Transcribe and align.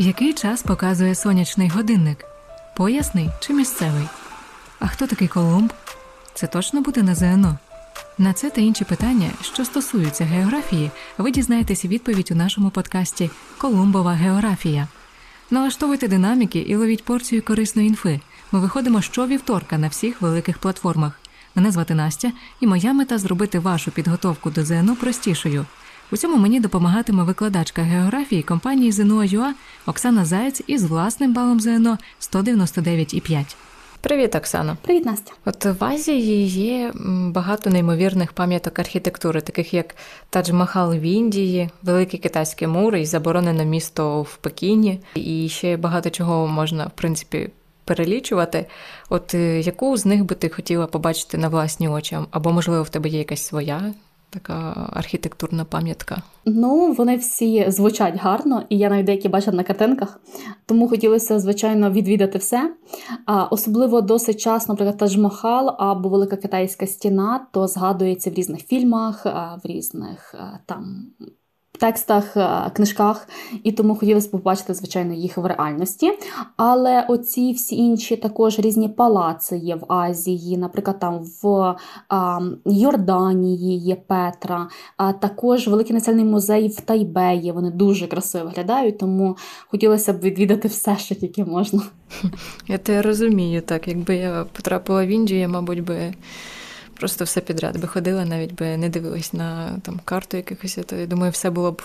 Який 0.00 0.32
час 0.32 0.62
показує 0.62 1.14
сонячний 1.14 1.68
годинник? 1.68 2.24
Поясний 2.76 3.30
чи 3.40 3.52
місцевий? 3.52 4.08
А 4.78 4.86
хто 4.86 5.06
такий 5.06 5.28
Колумб? 5.28 5.72
Це 6.34 6.46
точно 6.46 6.80
буде 6.80 7.02
на 7.02 7.14
ЗНО? 7.14 7.58
На 8.18 8.32
це 8.32 8.50
та 8.50 8.60
інші 8.60 8.84
питання, 8.84 9.30
що 9.42 9.64
стосуються 9.64 10.24
географії, 10.24 10.90
ви 11.18 11.30
дізнаєтесь 11.30 11.84
відповідь 11.84 12.30
у 12.30 12.34
нашому 12.34 12.70
подкасті 12.70 13.30
Колумбова 13.58 14.12
географія. 14.12 14.88
Налаштовуйте 15.50 16.08
динаміки 16.08 16.58
і 16.58 16.76
ловіть 16.76 17.04
порцію 17.04 17.42
корисної 17.42 17.88
інфи. 17.88 18.20
Ми 18.52 18.60
виходимо 18.60 19.02
щовівторка 19.02 19.78
на 19.78 19.88
всіх 19.88 20.22
великих 20.22 20.58
платформах. 20.58 21.20
Мене 21.54 21.70
звати 21.70 21.94
Настя, 21.94 22.32
і 22.60 22.66
моя 22.66 22.92
мета 22.92 23.18
зробити 23.18 23.58
вашу 23.58 23.90
підготовку 23.90 24.50
до 24.50 24.64
ЗНО 24.64 24.96
простішою. 24.96 25.66
У 26.12 26.16
цьому 26.16 26.36
мені 26.36 26.60
допомагатиме 26.60 27.22
викладачка 27.22 27.82
географії 27.82 28.42
компанії 28.42 28.92
ЗНО.ЮА 28.92 29.54
Оксана 29.86 30.24
Заєць 30.24 30.62
із 30.66 30.84
власним 30.84 31.34
балом 31.34 31.60
ЗНО 31.60 31.98
199,5. 32.20 33.56
Привіт, 34.00 34.34
Оксано. 34.34 34.76
Привіт, 34.82 35.04
Настя. 35.04 35.32
От 35.44 35.64
в 35.64 35.84
Азії 35.84 36.46
є 36.46 36.92
багато 37.28 37.70
неймовірних 37.70 38.32
пам'яток 38.32 38.78
архітектури, 38.78 39.40
таких 39.40 39.74
як 39.74 39.94
Тадж-Махал 40.32 40.98
в 40.98 41.02
Індії, 41.02 41.70
Великий 41.82 42.20
Китайський 42.20 42.68
мур 42.68 42.96
і 42.96 43.04
заборонене 43.04 43.64
місто 43.64 44.22
в 44.22 44.36
Пекіні. 44.36 45.00
І 45.14 45.48
ще 45.48 45.76
багато 45.76 46.10
чого 46.10 46.46
можна, 46.46 46.86
в 46.86 46.92
принципі, 46.94 47.50
перелічувати. 47.84 48.66
От 49.08 49.34
е, 49.34 49.60
яку 49.60 49.96
з 49.96 50.06
них 50.06 50.24
би 50.24 50.34
ти 50.34 50.48
хотіла 50.48 50.86
побачити 50.86 51.38
на 51.38 51.48
власні 51.48 51.88
очі? 51.88 52.18
Або, 52.30 52.52
можливо, 52.52 52.82
в 52.82 52.88
тебе 52.88 53.08
є 53.08 53.18
якась 53.18 53.46
своя 53.46 53.94
така 54.30 54.90
архітектурна 54.92 55.64
пам'ятка? 55.64 56.22
Ну, 56.44 56.92
вони 56.92 57.16
всі 57.16 57.70
звучать 57.70 58.16
гарно, 58.16 58.62
і 58.68 58.78
я 58.78 58.90
навіть 58.90 59.06
деякі 59.06 59.28
бачила 59.28 59.56
на 59.56 59.62
картинках. 59.64 60.20
Тому 60.66 60.88
хотілося, 60.88 61.38
звичайно, 61.38 61.90
відвідати 61.90 62.38
все. 62.38 62.74
А, 63.26 63.44
Особливо 63.44 64.00
досить 64.00 64.40
час, 64.40 64.68
наприклад, 64.68 65.02
Тадж-Махал 65.02 65.74
або 65.78 66.08
Велика 66.08 66.36
Китайська 66.36 66.86
стіна, 66.86 67.46
то 67.52 67.66
згадується 67.66 68.30
в 68.30 68.34
різних 68.34 68.66
фільмах, 68.66 69.24
в 69.24 69.60
різних 69.64 70.34
там 70.66 71.06
текстах, 71.78 72.36
е, 72.36 72.70
книжках, 72.72 73.28
і 73.62 73.72
тому 73.72 73.96
хотілося 73.96 74.28
б 74.28 74.30
побачити, 74.30 74.74
звичайно, 74.74 75.14
їх 75.14 75.36
в 75.36 75.46
реальності. 75.46 76.12
Але 76.56 77.06
оці 77.08 77.52
всі 77.52 77.76
інші 77.76 78.16
також 78.16 78.58
різні 78.58 78.88
палаци 78.88 79.56
є 79.56 79.74
в 79.74 79.92
Азії, 79.92 80.58
наприклад, 80.58 80.98
там 80.98 81.20
в 81.42 81.74
а, 82.08 82.40
Йорданії 82.64 83.78
є 83.78 83.94
Петра, 83.94 84.68
а 84.96 85.12
також 85.12 85.68
Великий 85.68 85.94
національний 85.94 86.32
музей 86.32 86.68
в 86.68 86.80
Тайбеї. 86.80 87.52
Вони 87.52 87.70
дуже 87.70 88.06
красиво 88.06 88.44
виглядають, 88.44 88.98
тому 88.98 89.36
хотілося 89.70 90.12
б 90.12 90.20
відвідати 90.20 90.68
все, 90.68 90.96
що 90.98 91.14
тільки 91.14 91.44
можна. 91.44 91.82
Я 92.68 92.78
те 92.78 93.02
розумію, 93.02 93.62
так. 93.62 93.88
Якби 93.88 94.16
я 94.16 94.46
потрапила 94.52 95.06
в 95.06 95.08
Індію, 95.08 95.40
я, 95.40 95.48
мабуть, 95.48 95.84
би. 95.84 96.14
Просто 96.98 97.24
все 97.24 97.40
підряд 97.40 97.80
би 97.80 97.88
ходила, 97.88 98.24
навіть 98.24 98.54
би 98.54 98.76
не 98.76 98.88
дивилась 98.88 99.32
на 99.32 99.78
там 99.82 100.00
карту 100.04 100.36
якихось. 100.36 100.78
То 100.86 100.96
я 100.96 101.06
думаю, 101.06 101.32
все 101.32 101.50
було 101.50 101.72
б 101.72 101.82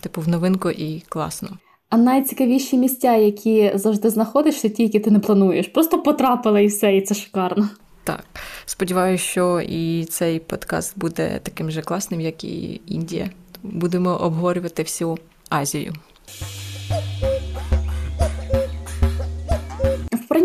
типу 0.00 0.20
в 0.20 0.28
новинку 0.28 0.70
і 0.70 1.02
класно. 1.08 1.48
А 1.88 1.96
найцікавіші 1.96 2.76
місця, 2.76 3.16
які 3.16 3.72
завжди 3.74 4.10
знаходишся, 4.10 4.68
ті, 4.68 4.82
які 4.82 5.00
ти 5.00 5.10
не 5.10 5.18
плануєш. 5.18 5.66
Просто 5.66 6.02
потрапила 6.02 6.60
і 6.60 6.66
все, 6.66 6.96
і 6.96 7.00
це 7.00 7.14
шикарно. 7.14 7.68
Так, 8.04 8.24
сподіваюся, 8.64 9.24
що 9.24 9.60
і 9.60 10.04
цей 10.04 10.40
подкаст 10.40 10.98
буде 10.98 11.40
таким 11.42 11.70
же 11.70 11.82
класним, 11.82 12.20
як 12.20 12.44
і 12.44 12.80
Індія. 12.86 13.30
Будемо 13.62 14.10
обговорювати 14.10 14.82
всю 14.82 15.18
Азію. 15.48 15.92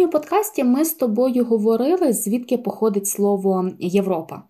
Попередньому 0.08 0.12
подкасті 0.12 0.64
ми 0.64 0.86
з 0.86 0.94
тобою 0.94 1.46
говорили, 1.46 2.14
звідки 2.14 2.58
походить 2.58 3.08
слово 3.08 3.70
Європа. 3.80 4.44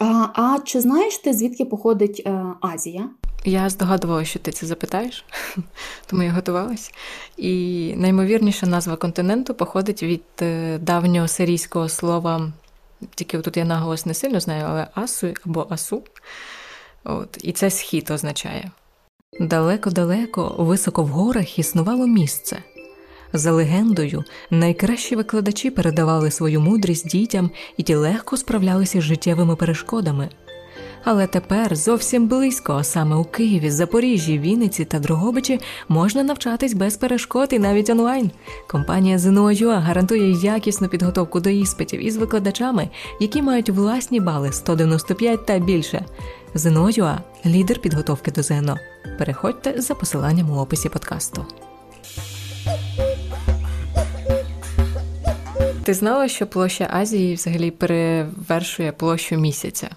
А 0.00 0.26
а 0.34 0.58
чи 0.64 0.80
знаєш 0.80 1.18
ти, 1.18 1.32
звідки 1.32 1.64
походить 1.64 2.22
е, 2.26 2.44
Азія? 2.60 3.10
Я 3.44 3.68
здогадувалася, 3.70 4.30
що 4.30 4.38
ти 4.38 4.52
це 4.52 4.66
запитаєш, 4.66 5.24
тому 6.06 6.22
я 6.22 6.32
готувалась. 6.32 6.92
І 7.36 7.94
наймовірніша 7.96 8.66
назва 8.66 8.96
континенту 8.96 9.54
походить 9.54 10.02
від 10.02 10.22
е, 10.42 10.78
давнього 10.78 11.28
сирійського 11.28 11.88
слова, 11.88 12.52
тільки 13.14 13.38
тут 13.38 13.56
я 13.56 13.64
наголос 13.64 14.06
не 14.06 14.14
сильно 14.14 14.40
знаю, 14.40 14.64
але 14.68 14.86
асу 14.94 15.34
або 15.46 15.66
асу. 15.70 16.02
От, 17.04 17.38
І 17.42 17.52
це 17.52 17.70
схід 17.70 18.10
означає. 18.10 18.70
Далеко-далеко, 19.40 20.54
високо 20.58 21.02
в 21.02 21.08
горах 21.08 21.58
існувало 21.58 22.06
місце. 22.06 22.62
За 23.32 23.52
легендою, 23.52 24.24
найкращі 24.50 25.16
викладачі 25.16 25.70
передавали 25.70 26.30
свою 26.30 26.60
мудрість 26.60 27.08
дітям 27.08 27.50
і 27.76 27.82
ті 27.82 27.94
легко 27.94 28.36
справлялися 28.36 29.00
з 29.00 29.02
життєвими 29.02 29.56
перешкодами. 29.56 30.28
Але 31.04 31.26
тепер 31.26 31.76
зовсім 31.76 32.28
близько, 32.28 32.84
саме 32.84 33.16
у 33.16 33.24
Києві, 33.24 33.70
Запоріжжі, 33.70 34.38
Вінниці 34.38 34.84
та 34.84 34.98
Дрогобичі 34.98 35.60
можна 35.88 36.22
навчатись 36.22 36.74
без 36.74 36.96
перешкод 36.96 37.48
і 37.52 37.58
навіть 37.58 37.90
онлайн. 37.90 38.30
Компанія 38.68 39.18
ЗНО.ЮА 39.18 39.78
гарантує 39.78 40.32
якісну 40.32 40.88
підготовку 40.88 41.40
до 41.40 41.50
іспитів 41.50 42.06
із 42.06 42.16
викладачами, 42.16 42.88
які 43.20 43.42
мають 43.42 43.70
власні 43.70 44.20
бали 44.20 44.52
195 44.52 45.46
та 45.46 45.58
більше. 45.58 46.04
ЗНО.ЮА– 46.54 47.18
лідер 47.46 47.78
підготовки 47.78 48.30
до 48.30 48.42
ЗНО. 48.42 48.76
Переходьте 49.18 49.74
за 49.80 49.94
посиланням 49.94 50.50
у 50.50 50.60
описі 50.60 50.88
подкасту. 50.88 51.46
Ти 55.88 55.94
знала, 55.94 56.28
що 56.28 56.46
площа 56.46 56.88
Азії 56.92 57.34
взагалі 57.34 57.70
перевершує 57.70 58.92
площу 58.92 59.36
місяця? 59.36 59.90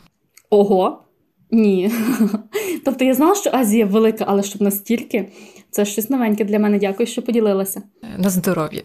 Ого, 0.49 1.03
ні. 1.51 1.91
Тобто 2.85 3.05
я 3.05 3.13
знала, 3.13 3.35
що 3.35 3.49
Азія 3.53 3.85
велика, 3.85 4.25
але 4.27 4.43
щоб 4.43 4.61
настільки, 4.61 5.31
це 5.71 5.85
щось 5.85 6.09
новеньке 6.09 6.45
для 6.45 6.59
мене. 6.59 6.79
Дякую, 6.79 7.07
що 7.07 7.21
поділилася. 7.21 7.81
На 8.17 8.29
здоров'я. 8.29 8.81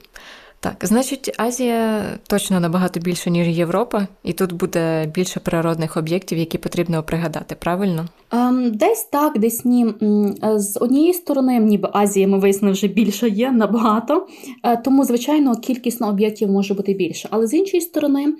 Так, 0.60 0.76
значить, 0.82 1.34
Азія 1.36 2.04
точно 2.26 2.60
набагато 2.60 3.00
більше, 3.00 3.30
ніж 3.30 3.48
Європа, 3.48 4.06
і 4.24 4.32
тут 4.32 4.52
буде 4.52 5.06
більше 5.14 5.40
природних 5.40 5.96
об'єктів, 5.96 6.38
які 6.38 6.58
потрібно 6.58 7.02
пригадати, 7.02 7.54
правильно? 7.58 8.06
Ем, 8.32 8.72
Десь 8.74 9.04
так, 9.04 9.38
десь 9.38 9.64
ні. 9.64 9.86
З 10.56 10.78
однієї 10.80 11.14
сторони, 11.14 11.58
ніби 11.58 11.90
Азія, 11.92 12.28
ми 12.28 12.38
вияснили, 12.38 12.72
вже 12.72 12.86
більше 12.86 13.28
є 13.28 13.52
набагато, 13.52 14.26
е, 14.62 14.76
тому, 14.76 15.04
звичайно, 15.04 15.56
кількісно 15.56 16.08
об'єктів 16.08 16.50
може 16.50 16.74
бути 16.74 16.94
більше. 16.94 17.28
Але 17.30 17.46
з 17.46 17.54
іншої 17.54 17.80
сторони, 17.80 18.34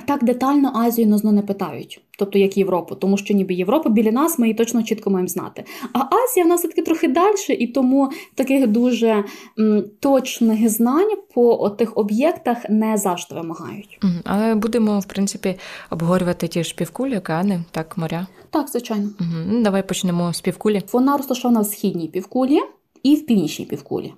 так 0.00 0.24
детально 0.24 0.72
Азію 0.74 1.08
нас 1.08 1.24
не 1.24 1.42
питають, 1.42 2.00
тобто 2.18 2.38
як 2.38 2.56
Європу, 2.56 2.94
тому 2.94 3.16
що 3.16 3.34
ніби 3.34 3.54
Європа 3.54 3.90
біля 3.90 4.12
нас, 4.12 4.38
ми 4.38 4.46
її 4.46 4.54
точно 4.54 4.82
чітко 4.82 5.10
маємо 5.10 5.28
знати. 5.28 5.64
А 5.92 5.98
Азія 5.98 6.44
в 6.44 6.48
нас 6.48 6.60
все-таки 6.60 6.82
трохи 6.82 7.08
далі, 7.08 7.34
і 7.48 7.66
тому 7.66 8.10
таких 8.34 8.66
дуже 8.66 9.24
м, 9.58 9.84
точних 10.00 10.68
знань 10.68 11.10
по 11.34 11.70
тих 11.70 11.96
об'єктах 11.98 12.58
не 12.68 12.96
завжди 12.96 13.34
вимагають. 13.34 13.98
Але 14.24 14.54
будемо, 14.54 14.98
в 14.98 15.04
принципі, 15.04 15.54
обговорювати 15.90 16.48
ті 16.48 16.64
ж 16.64 16.74
півкулі, 16.74 17.18
океани, 17.18 17.64
так, 17.70 17.98
моря. 17.98 18.26
Так, 18.50 18.68
звичайно. 18.68 19.10
Угу. 19.20 19.62
Давай 19.62 19.88
почнемо 19.88 20.32
з 20.32 20.40
півкулі. 20.40 20.82
Вона 20.92 21.16
розташована 21.16 21.60
в 21.60 21.66
східній 21.66 22.08
півкулі 22.08 22.60
і 23.02 23.14
в 23.16 23.26
північній 23.26 23.64
півкулі. 23.64 24.12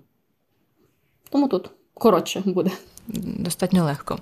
Тому 1.31 1.49
тут 1.49 1.71
коротше 1.95 2.43
буде. 2.47 2.71
Достатньо 3.39 3.85
легко. 3.85 4.19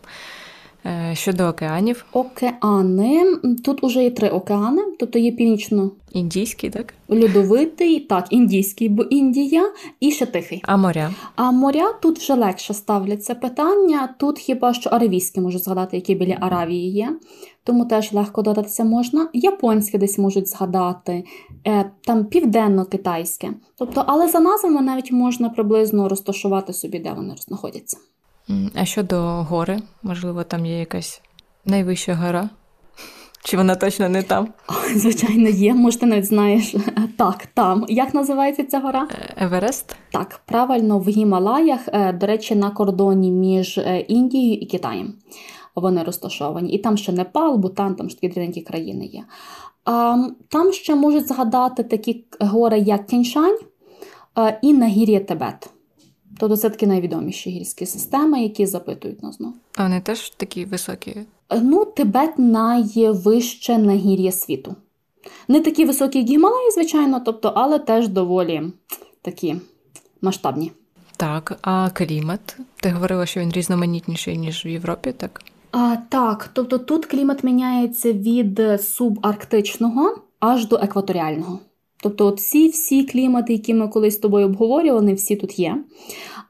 Е, 0.86 1.14
щодо 1.14 1.44
океанів, 1.44 2.04
океани 2.12 3.36
тут 3.64 3.84
уже 3.84 4.02
є 4.02 4.10
три 4.10 4.28
океани, 4.28 4.82
тобто 4.98 5.18
є 5.18 5.32
північно 5.32 5.90
індійський, 6.12 6.70
так 6.70 6.94
льодовитий, 7.10 8.00
так, 8.00 8.26
індійський, 8.30 8.88
бо 8.88 9.02
Індія 9.02 9.72
і 10.00 10.10
ще 10.10 10.26
тихий. 10.26 10.62
А 10.64 10.76
моря? 10.76 11.14
А 11.36 11.50
моря 11.50 11.92
тут 12.02 12.18
вже 12.18 12.34
легше 12.34 12.74
ставляться 12.74 13.34
питання. 13.34 14.14
Тут 14.18 14.38
хіба 14.38 14.74
що 14.74 14.90
аравійське 14.90 15.40
можу 15.40 15.58
згадати, 15.58 15.96
які 15.96 16.14
біля 16.14 16.36
Аравії 16.40 16.92
є, 16.92 17.16
тому 17.64 17.84
теж 17.84 18.12
легко 18.12 18.42
додатися 18.42 18.84
можна. 18.84 19.28
Японське 19.32 19.98
десь 19.98 20.18
можуть 20.18 20.48
згадати, 20.48 21.24
е, 21.66 21.90
там 22.04 22.24
південно-китайське. 22.24 23.50
Тобто, 23.78 24.04
але 24.06 24.28
за 24.28 24.40
назвами 24.40 24.80
навіть 24.80 25.12
можна 25.12 25.48
приблизно 25.48 26.08
розташувати 26.08 26.72
собі, 26.72 26.98
де 26.98 27.12
вони 27.12 27.34
знаходяться. 27.36 27.98
А 28.74 28.84
щодо 28.84 29.18
гори, 29.22 29.78
можливо, 30.02 30.44
там 30.44 30.66
є 30.66 30.78
якась 30.78 31.22
найвища 31.64 32.14
гора? 32.14 32.48
Чи 33.44 33.56
вона 33.56 33.74
точно 33.74 34.08
не 34.08 34.22
там? 34.22 34.48
Звичайно, 34.96 35.48
є. 35.48 35.74
Може, 35.74 35.98
ти 35.98 36.06
навіть 36.06 36.24
знаєш. 36.24 36.74
Так, 37.18 37.46
там. 37.46 37.86
Як 37.88 38.14
називається 38.14 38.64
ця 38.64 38.80
гора? 38.80 39.08
Е, 39.10 39.34
Еверест? 39.44 39.96
Так, 40.12 40.40
правильно, 40.46 40.98
в 40.98 41.08
Гімалаях, 41.08 41.80
е, 41.88 42.12
до 42.12 42.26
речі, 42.26 42.54
на 42.54 42.70
кордоні 42.70 43.30
між 43.30 43.78
е, 43.78 43.98
Індією 44.00 44.54
і 44.60 44.66
Китаєм. 44.66 45.14
Вони 45.74 46.02
розташовані. 46.02 46.72
І 46.72 46.78
там 46.78 46.96
ще 46.96 47.12
Непал, 47.12 47.56
Бутан, 47.56 47.94
там 47.94 48.08
ж 48.10 48.14
такі 48.16 48.28
дрібненькі 48.28 48.60
країни 48.60 49.06
є. 49.06 49.24
А, 49.84 50.16
Там 50.48 50.72
ще 50.72 50.94
можуть 50.94 51.28
згадати 51.28 51.82
такі 51.82 52.24
гори, 52.40 52.78
як 52.78 53.06
Кіншань. 53.06 53.58
і 54.62 54.72
нагір'я 54.72 55.20
Тибет. 55.20 55.70
Тобто 56.38 56.56
це 56.56 56.70
такі 56.70 56.86
найвідоміші 56.86 57.50
гірські 57.50 57.86
системи, 57.86 58.42
які 58.42 58.66
запитують 58.66 59.22
нас 59.22 59.36
знову. 59.36 59.54
А 59.76 59.82
вони 59.82 60.00
теж 60.00 60.30
такі 60.30 60.64
високі? 60.64 61.16
Ну, 61.62 61.84
Тибет 61.84 62.38
найвище 62.38 63.78
нагір'я 63.78 64.32
світу. 64.32 64.76
Не 65.48 65.60
такі 65.60 65.84
високі, 65.84 66.18
як 66.18 66.28
Гімалаї, 66.28 66.70
звичайно, 66.70 67.20
тобто, 67.20 67.52
але 67.56 67.78
теж 67.78 68.08
доволі 68.08 68.62
такі 69.22 69.56
масштабні. 70.22 70.72
Так, 71.16 71.58
а 71.62 71.90
клімат? 71.90 72.56
Ти 72.76 72.90
говорила, 72.90 73.26
що 73.26 73.40
він 73.40 73.50
різноманітніший, 73.52 74.38
ніж 74.38 74.66
в 74.66 74.68
Європі, 74.68 75.12
так? 75.12 75.42
А, 75.70 75.96
Так, 76.08 76.50
тобто 76.52 76.78
тут 76.78 77.06
клімат 77.06 77.44
міняється 77.44 78.12
від 78.12 78.60
субарктичного 78.82 80.14
аж 80.40 80.66
до 80.66 80.76
екваторіального. 80.76 81.58
Тобто, 82.02 82.34
всі 82.34 82.68
всі 82.68 83.04
клімати, 83.04 83.52
які 83.52 83.74
ми 83.74 83.88
колись 83.88 84.14
з 84.14 84.18
тобою 84.18 84.46
обговорювали, 84.46 85.14
всі 85.14 85.36
тут 85.36 85.58
є. 85.58 85.84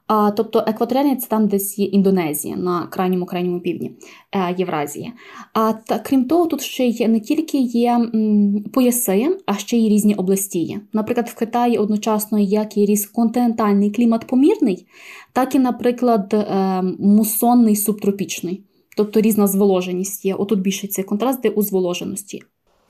А, 0.07 0.31
Тобто 0.31 0.63
екваторіальний 0.67 1.15
це 1.15 1.27
там, 1.27 1.47
десь 1.47 1.79
є 1.79 1.85
Індонезія 1.85 2.55
на 2.55 2.87
крайньому 2.87 3.25
крайньому 3.25 3.59
півдні 3.59 3.91
е, 4.31 4.55
Євразії. 4.57 5.13
А 5.53 5.73
та 5.73 5.99
крім 5.99 6.25
того, 6.25 6.45
тут 6.45 6.61
ще 6.61 6.85
є 6.85 7.07
не 7.07 7.19
тільки 7.19 7.57
є 7.57 7.91
м, 7.91 8.63
пояси, 8.73 9.37
а 9.45 9.53
ще 9.53 9.77
й 9.77 9.89
різні 9.89 10.15
області. 10.15 10.59
є. 10.59 10.79
Наприклад, 10.93 11.29
в 11.29 11.35
Китаї 11.35 11.77
одночасно 11.77 12.39
як 12.39 12.77
і 12.77 12.85
різ 12.85 13.05
континентальний 13.05 13.91
клімат 13.91 14.27
помірний, 14.27 14.85
так 15.33 15.55
і, 15.55 15.59
наприклад, 15.59 16.33
е, 16.33 16.81
мусонний 16.99 17.75
субтропічний. 17.75 18.63
Тобто 18.97 19.21
різна 19.21 19.47
зволоженість 19.47 20.25
є. 20.25 20.35
Отут 20.35 20.61
більше 20.61 20.87
цей 20.87 21.05
контраст, 21.05 21.41
де 21.41 21.49
у 21.49 21.61
зволоженості. 21.61 22.41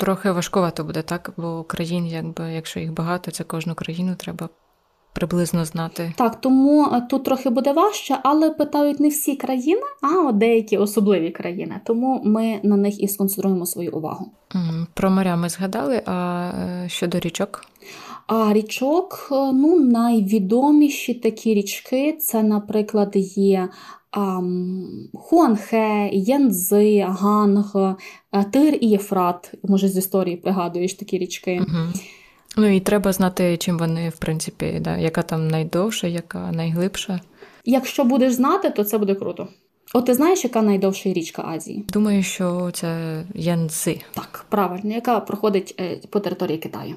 Трохи 0.03 0.31
важкувато 0.31 0.83
буде, 0.83 1.01
так? 1.01 1.33
Бо 1.37 1.63
країн, 1.63 2.07
якби, 2.07 2.53
якщо 2.53 2.79
їх 2.79 2.93
багато, 2.93 3.31
це 3.31 3.43
кожну 3.43 3.75
країну 3.75 4.15
треба 4.17 4.49
приблизно 5.13 5.65
знати. 5.65 6.13
Так, 6.15 6.41
тому 6.41 6.85
е, 6.85 7.07
тут 7.09 7.23
трохи 7.23 7.49
буде 7.49 7.73
важче, 7.73 8.17
але 8.23 8.49
питають 8.49 8.99
не 8.99 9.09
всі 9.09 9.35
країни, 9.35 9.81
а 10.01 10.31
деякі 10.31 10.77
особливі 10.77 11.31
країни. 11.31 11.81
Тому 11.85 12.21
ми 12.25 12.59
на 12.63 12.77
них 12.77 13.01
і 13.01 13.07
сконцентруємо 13.07 13.65
свою 13.65 13.91
увагу. 13.91 14.31
Про 14.93 15.09
моря 15.09 15.35
ми 15.35 15.49
згадали, 15.49 16.01
а 16.05 16.49
е, 16.85 16.89
щодо 16.89 17.19
річок. 17.19 17.65
А 18.27 18.53
річок, 18.53 19.29
е, 19.31 19.35
ну, 19.35 19.79
найвідоміші 19.79 21.13
такі 21.13 21.53
річки 21.53 22.13
це, 22.13 22.43
наприклад, 22.43 23.11
є 23.35 23.69
Хуанхе, 25.13 26.09
Янзи, 26.13 27.05
Ганг, 27.09 27.95
Тир 28.51 28.77
і 28.81 28.87
Єфрат. 28.87 29.53
Може, 29.63 29.87
з 29.87 29.97
історії 29.97 30.37
пригадуєш 30.37 30.93
такі 30.93 31.17
річки. 31.17 31.61
Угу. 31.67 31.77
Ну 32.57 32.67
і 32.67 32.79
треба 32.79 33.13
знати, 33.13 33.57
чим 33.57 33.77
вони, 33.77 34.09
в 34.09 34.17
принципі, 34.17 34.77
да, 34.81 34.97
яка 34.97 35.21
там 35.21 35.47
найдовша, 35.47 36.07
яка 36.07 36.51
найглибша. 36.51 37.19
Якщо 37.65 38.03
будеш 38.03 38.33
знати, 38.33 38.69
то 38.69 38.83
це 38.83 38.97
буде 38.97 39.15
круто. 39.15 39.47
От 39.93 40.05
ти 40.05 40.13
знаєш, 40.13 40.43
яка 40.43 40.61
найдовша 40.61 41.13
річка 41.13 41.43
Азії? 41.47 41.85
Думаю, 41.93 42.23
що 42.23 42.71
це 42.73 43.23
Янцзи. 43.35 44.01
Так, 44.13 44.45
правильно, 44.49 44.93
яка 44.95 45.19
проходить 45.19 45.75
е, 45.79 45.99
по 46.09 46.19
території 46.19 46.57
Китаю. 46.57 46.95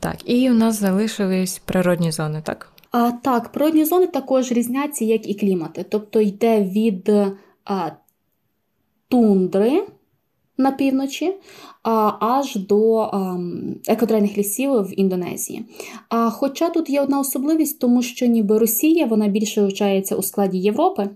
Так, 0.00 0.16
і 0.24 0.50
у 0.50 0.54
нас 0.54 0.80
залишились 0.80 1.58
природні 1.58 2.12
зони, 2.12 2.42
так? 2.44 2.72
А 2.90 3.10
так, 3.10 3.52
природні 3.52 3.84
зони 3.84 4.06
також 4.06 4.52
різняться, 4.52 5.04
як 5.04 5.28
і 5.28 5.34
клімати. 5.34 5.84
Тобто 5.88 6.20
йде 6.20 6.62
від 6.62 7.10
а, 7.64 7.90
тундри 9.08 9.82
на 10.56 10.70
півночі 10.70 11.34
а, 11.82 12.12
аж 12.20 12.56
до 12.56 12.98
а, 12.98 13.38
екваторіальних 13.86 14.38
лісів 14.38 14.72
в 14.72 15.00
Індонезії. 15.00 15.64
А, 16.08 16.30
Хоча 16.30 16.70
тут 16.70 16.90
є 16.90 17.00
одна 17.00 17.20
особливість, 17.20 17.78
тому 17.78 18.02
що 18.02 18.26
ніби 18.26 18.58
Росія 18.58 19.06
вона 19.06 19.28
більше 19.28 19.62
вивчається 19.62 20.16
у 20.16 20.22
складі 20.22 20.58
Європи, 20.58 21.10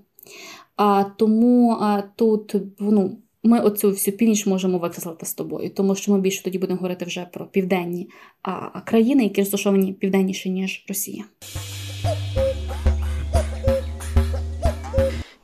а, 0.76 1.04
тому 1.16 1.76
а, 1.80 2.02
тут 2.16 2.54
ну, 2.78 3.16
ми 3.44 3.60
оцю 3.60 3.90
всю 3.90 4.16
північ 4.16 4.46
можемо 4.46 4.78
викреслити 4.78 5.26
з 5.26 5.34
тобою, 5.34 5.70
тому 5.70 5.94
що 5.94 6.12
ми 6.12 6.20
більше 6.20 6.42
тоді 6.42 6.58
будемо 6.58 6.76
говорити 6.76 7.04
вже 7.04 7.26
про 7.32 7.46
південні 7.46 8.08
а, 8.42 8.80
країни, 8.80 9.22
які 9.22 9.40
розташовані 9.40 9.92
південніше, 9.92 10.48
ніж 10.48 10.84
Росія. 10.88 11.24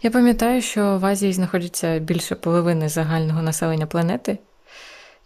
Я 0.02 0.11
пам'ятаю, 0.11 0.62
що 0.62 0.99
в 0.99 1.06
Азії 1.06 1.32
знаходиться 1.32 1.99
більше 1.99 2.35
половини 2.35 2.88
загального 2.88 3.43
населення 3.43 3.87
планети. 3.87 4.38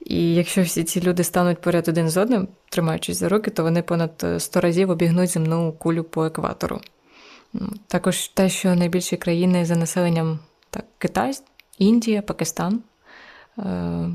І 0.07 0.35
якщо 0.35 0.63
всі 0.63 0.85
ці 0.85 1.01
люди 1.01 1.25
стануть 1.25 1.61
поряд 1.61 1.89
один 1.89 2.09
з 2.09 2.17
одним, 2.17 2.49
тримаючись 2.69 3.17
за 3.17 3.29
руки, 3.29 3.51
то 3.51 3.63
вони 3.63 3.83
понад 3.83 4.27
100 4.39 4.61
разів 4.61 4.91
обігнуть 4.91 5.31
земну 5.31 5.73
кулю 5.73 6.05
по 6.05 6.25
екватору. 6.25 6.81
Також 7.87 8.29
те, 8.29 8.49
що 8.49 8.75
найбільші 8.75 9.17
країни 9.17 9.65
за 9.65 9.77
населенням 9.77 10.39
так, 10.71 10.85
Китай, 10.99 11.33
Індія, 11.79 12.23
Пакистан, 12.23 12.81
е, 13.59 14.11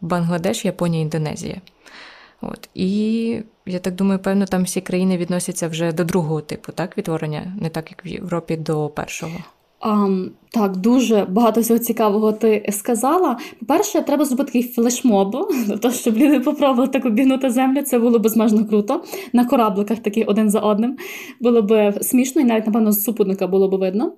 Бангладеш, 0.00 0.64
Японія, 0.64 1.02
Індонезія. 1.02 1.60
От. 2.40 2.68
І 2.74 3.40
я 3.66 3.78
так 3.78 3.94
думаю, 3.94 4.18
певно, 4.18 4.46
там 4.46 4.62
всі 4.62 4.80
країни 4.80 5.16
відносяться 5.16 5.68
вже 5.68 5.92
до 5.92 6.04
другого 6.04 6.40
типу, 6.40 6.72
так, 6.72 6.98
відтворення, 6.98 7.56
не 7.60 7.68
так 7.68 7.90
як 7.90 8.06
в 8.06 8.08
Європі 8.08 8.56
до 8.56 8.88
першого. 8.88 9.38
Um, 9.80 10.28
так, 10.50 10.76
дуже 10.76 11.26
багато 11.28 11.60
всього 11.60 11.78
цікавого 11.78 12.32
ти 12.32 12.66
сказала. 12.72 13.38
По-перше, 13.60 14.02
треба 14.02 14.24
зробити 14.24 14.46
такий 14.46 14.62
флешмоб, 14.62 15.36
тобто, 15.68 15.90
щоб 15.90 16.16
люди 16.16 16.40
попробували 16.40 16.88
так 16.88 17.04
обігнути 17.04 17.50
землю, 17.50 17.82
це 17.82 17.98
було 17.98 18.18
б 18.18 18.22
безмежно 18.22 18.66
круто. 18.66 19.04
На 19.32 19.44
корабликах 19.44 19.98
таких 19.98 20.28
один 20.28 20.50
за 20.50 20.60
одним. 20.60 20.96
Було 21.40 21.62
б 21.62 21.92
смішно, 22.02 22.42
і 22.42 22.44
навіть, 22.44 22.66
напевно, 22.66 22.92
з 22.92 23.04
супутника 23.04 23.46
було 23.46 23.68
б 23.68 23.80
видно. 23.80 24.12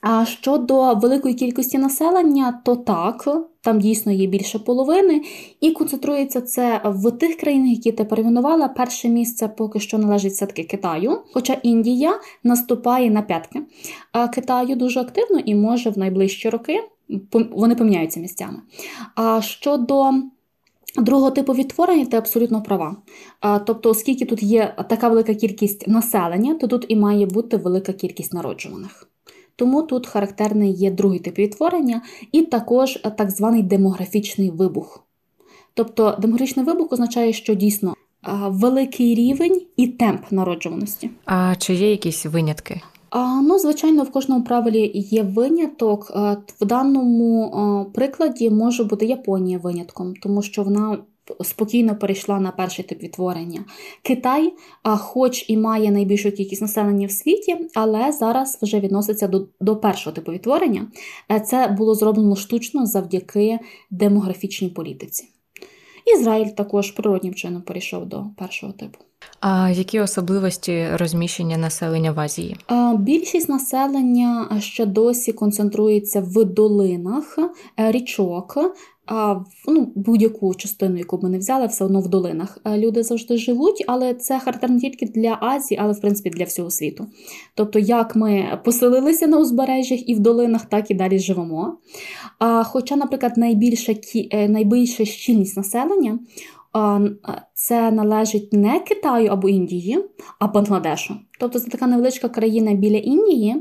А 0.00 0.24
щодо 0.24 0.94
великої 0.94 1.34
кількості 1.34 1.78
населення, 1.78 2.60
то 2.64 2.76
так, 2.76 3.28
там 3.60 3.80
дійсно 3.80 4.12
є 4.12 4.26
більше 4.26 4.58
половини, 4.58 5.22
і 5.60 5.70
концентрується 5.70 6.40
це 6.40 6.80
в 6.84 7.10
тих 7.10 7.36
країнах, 7.36 7.70
які 7.70 7.92
ти 7.92 8.04
перейменувала. 8.04 8.68
Перше 8.68 9.08
місце 9.08 9.48
поки 9.48 9.80
що 9.80 9.98
належить 9.98 10.32
все-таки 10.32 10.64
Китаю, 10.64 11.18
хоча 11.32 11.52
Індія 11.52 12.20
наступає 12.44 13.10
на 13.10 13.22
п'ятки. 13.22 13.62
Китаю 14.34 14.76
дуже 14.76 15.00
активно 15.00 15.38
і 15.38 15.54
може 15.54 15.90
в 15.90 15.98
найближчі 15.98 16.48
роки 16.48 16.80
вони 17.32 17.74
поміняються 17.74 18.20
місцями. 18.20 18.58
А 19.14 19.40
щодо 19.42 20.12
Другого 20.96 21.30
типу 21.30 21.52
відтворення 21.52 22.06
ти 22.06 22.16
абсолютно 22.16 22.62
права. 22.62 22.96
Тобто, 23.66 23.90
оскільки 23.90 24.24
тут 24.24 24.42
є 24.42 24.74
така 24.88 25.08
велика 25.08 25.34
кількість 25.34 25.88
населення, 25.88 26.54
то 26.54 26.66
тут 26.66 26.84
і 26.88 26.96
має 26.96 27.26
бути 27.26 27.56
велика 27.56 27.92
кількість 27.92 28.34
народжуваних. 28.34 29.09
Тому 29.60 29.82
тут 29.82 30.06
характерний 30.06 30.72
є 30.72 30.90
другий 30.90 31.18
тип 31.18 31.38
відтворення, 31.38 32.02
і 32.32 32.42
також 32.42 32.98
так 33.18 33.30
званий 33.30 33.62
демографічний 33.62 34.50
вибух. 34.50 35.04
Тобто 35.74 36.16
демографічний 36.18 36.66
вибух 36.66 36.92
означає, 36.92 37.32
що 37.32 37.54
дійсно 37.54 37.94
великий 38.46 39.14
рівень 39.14 39.62
і 39.76 39.86
темп 39.86 40.20
народжуваності. 40.30 41.10
А 41.24 41.54
чи 41.58 41.74
є 41.74 41.90
якісь 41.90 42.26
винятки? 42.26 42.80
А, 43.10 43.40
Ну, 43.40 43.58
звичайно, 43.58 44.02
в 44.02 44.10
кожному 44.10 44.44
правилі 44.44 44.92
є 44.94 45.22
виняток. 45.22 46.10
В 46.60 46.64
даному 46.64 47.90
прикладі 47.94 48.50
може 48.50 48.84
бути 48.84 49.06
Японія 49.06 49.58
винятком, 49.58 50.14
тому 50.22 50.42
що 50.42 50.62
вона 50.62 50.98
спокійно 51.40 51.96
перейшла 51.96 52.40
на 52.40 52.50
перший 52.50 52.84
тип 52.84 53.02
відтворення. 53.02 53.64
Китай, 54.02 54.52
хоч 54.84 55.44
і 55.48 55.56
має 55.56 55.90
найбільшу 55.90 56.32
кількість 56.32 56.62
населення 56.62 57.06
в 57.06 57.10
світі, 57.10 57.56
але 57.74 58.12
зараз 58.12 58.58
вже 58.62 58.80
відноситься 58.80 59.28
до, 59.28 59.46
до 59.60 59.76
першого 59.76 60.14
типу 60.14 60.32
відтворення. 60.32 60.86
Е, 61.32 61.40
це 61.40 61.68
було 61.68 61.94
зроблено 61.94 62.36
штучно 62.36 62.86
завдяки 62.86 63.58
демографічній 63.90 64.68
політиці. 64.68 65.24
Ізраїль 66.16 66.46
також 66.46 66.90
природнім 66.90 67.34
чином 67.34 67.62
перейшов 67.62 68.06
до 68.06 68.24
першого 68.36 68.72
типу. 68.72 68.98
А 69.40 69.70
які 69.70 70.00
особливості 70.00 70.86
розміщення 70.92 71.56
населення 71.56 72.12
в 72.12 72.20
Азії? 72.20 72.56
Більшість 72.98 73.48
населення 73.48 74.60
ще 74.60 74.86
досі 74.86 75.32
концентрується 75.32 76.20
в 76.20 76.44
долинах 76.44 77.38
е, 77.38 77.92
річок, 77.92 78.58
ну, 79.68 79.92
будь-яку 79.94 80.54
частину, 80.54 80.98
яку 80.98 81.16
б 81.16 81.22
ми 81.22 81.28
не 81.28 81.38
взяли, 81.38 81.66
все 81.66 81.84
одно 81.84 82.00
в 82.00 82.08
долинах 82.08 82.58
е, 82.64 82.78
люди 82.78 83.02
завжди 83.02 83.36
живуть, 83.36 83.84
але 83.86 84.14
це 84.14 84.38
характерно 84.38 84.80
тільки 84.80 85.06
для 85.06 85.38
Азії, 85.40 85.80
але 85.82 85.92
в 85.92 86.00
принципі 86.00 86.30
для 86.30 86.44
всього 86.44 86.70
світу. 86.70 87.06
Тобто, 87.54 87.78
як 87.78 88.16
ми 88.16 88.60
поселилися 88.64 89.26
на 89.26 89.38
узбережжях 89.38 90.08
і 90.08 90.14
в 90.14 90.20
долинах, 90.20 90.64
так 90.64 90.90
і 90.90 90.94
далі 90.94 91.18
живемо. 91.18 91.78
А, 92.38 92.64
Хоча, 92.64 92.96
наприклад, 92.96 93.36
найбільша 93.36 93.94
е, 94.30 94.48
найбільша 94.48 95.04
щільність 95.04 95.56
населення. 95.56 96.18
Це 97.54 97.90
належить 97.90 98.52
не 98.52 98.80
Китаю 98.80 99.28
або 99.30 99.48
Індії, 99.48 99.98
а 100.38 100.46
Бангладешу. 100.46 101.16
Тобто 101.40 101.60
це 101.60 101.70
така 101.70 101.86
невеличка 101.86 102.28
країна 102.28 102.74
біля 102.74 102.96
Індії, 102.96 103.56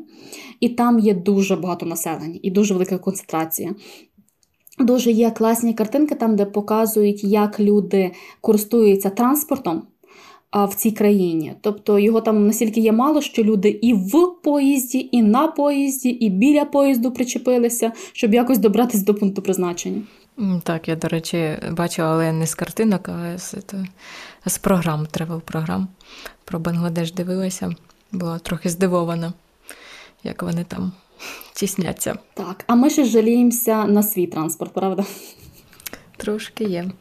і 0.59 0.69
там 0.69 0.99
є 0.99 1.13
дуже 1.13 1.55
багато 1.55 1.85
населення 1.85 2.39
і 2.41 2.51
дуже 2.51 2.73
велика 2.73 2.97
концентрація. 2.97 3.75
Дуже 4.79 5.11
є 5.11 5.31
класні 5.31 5.73
картинки 5.73 6.15
там, 6.15 6.35
де 6.35 6.45
показують, 6.45 7.23
як 7.23 7.59
люди 7.59 8.11
користуються 8.41 9.09
транспортом. 9.09 9.83
в 10.53 10.75
цій 10.75 10.91
країні. 10.91 11.53
Тобто 11.61 11.99
його 11.99 12.21
там 12.21 12.47
настільки 12.47 12.79
є 12.79 12.91
мало, 12.91 13.21
що 13.21 13.43
люди 13.43 13.69
і 13.69 13.93
в 13.93 14.33
поїзді, 14.43 15.09
і 15.11 15.21
на 15.21 15.47
поїзді, 15.47 16.09
і 16.09 16.29
біля 16.29 16.65
поїзду 16.65 17.11
причепилися, 17.11 17.91
щоб 18.13 18.33
якось 18.33 18.57
добратися 18.57 19.05
до 19.05 19.15
пункту 19.15 19.41
призначення. 19.41 20.01
Так, 20.63 20.87
я, 20.87 20.95
до 20.95 21.07
речі, 21.07 21.57
бачила, 21.71 22.07
але 22.07 22.31
не 22.31 22.47
з 22.47 22.55
картинок, 22.55 23.09
а 23.09 23.37
з, 23.37 23.55
з 24.45 24.57
програм, 24.57 25.07
travel 25.11 25.41
програм. 25.41 25.87
Про 26.45 26.59
Бангладеш 26.59 27.11
дивилася, 27.11 27.75
була 28.11 28.39
трохи 28.39 28.69
здивована, 28.69 29.33
як 30.23 30.43
вони 30.43 30.63
там 30.63 30.91
тісняться. 31.53 32.17
Так, 32.33 32.63
а 32.67 32.75
ми 32.75 32.89
ще 32.89 33.05
жаліємося 33.05 33.85
на 33.85 34.03
свій 34.03 34.27
транспорт, 34.27 34.73
правда? 34.73 35.05
Трошки 36.17 36.63
є. 36.63 36.91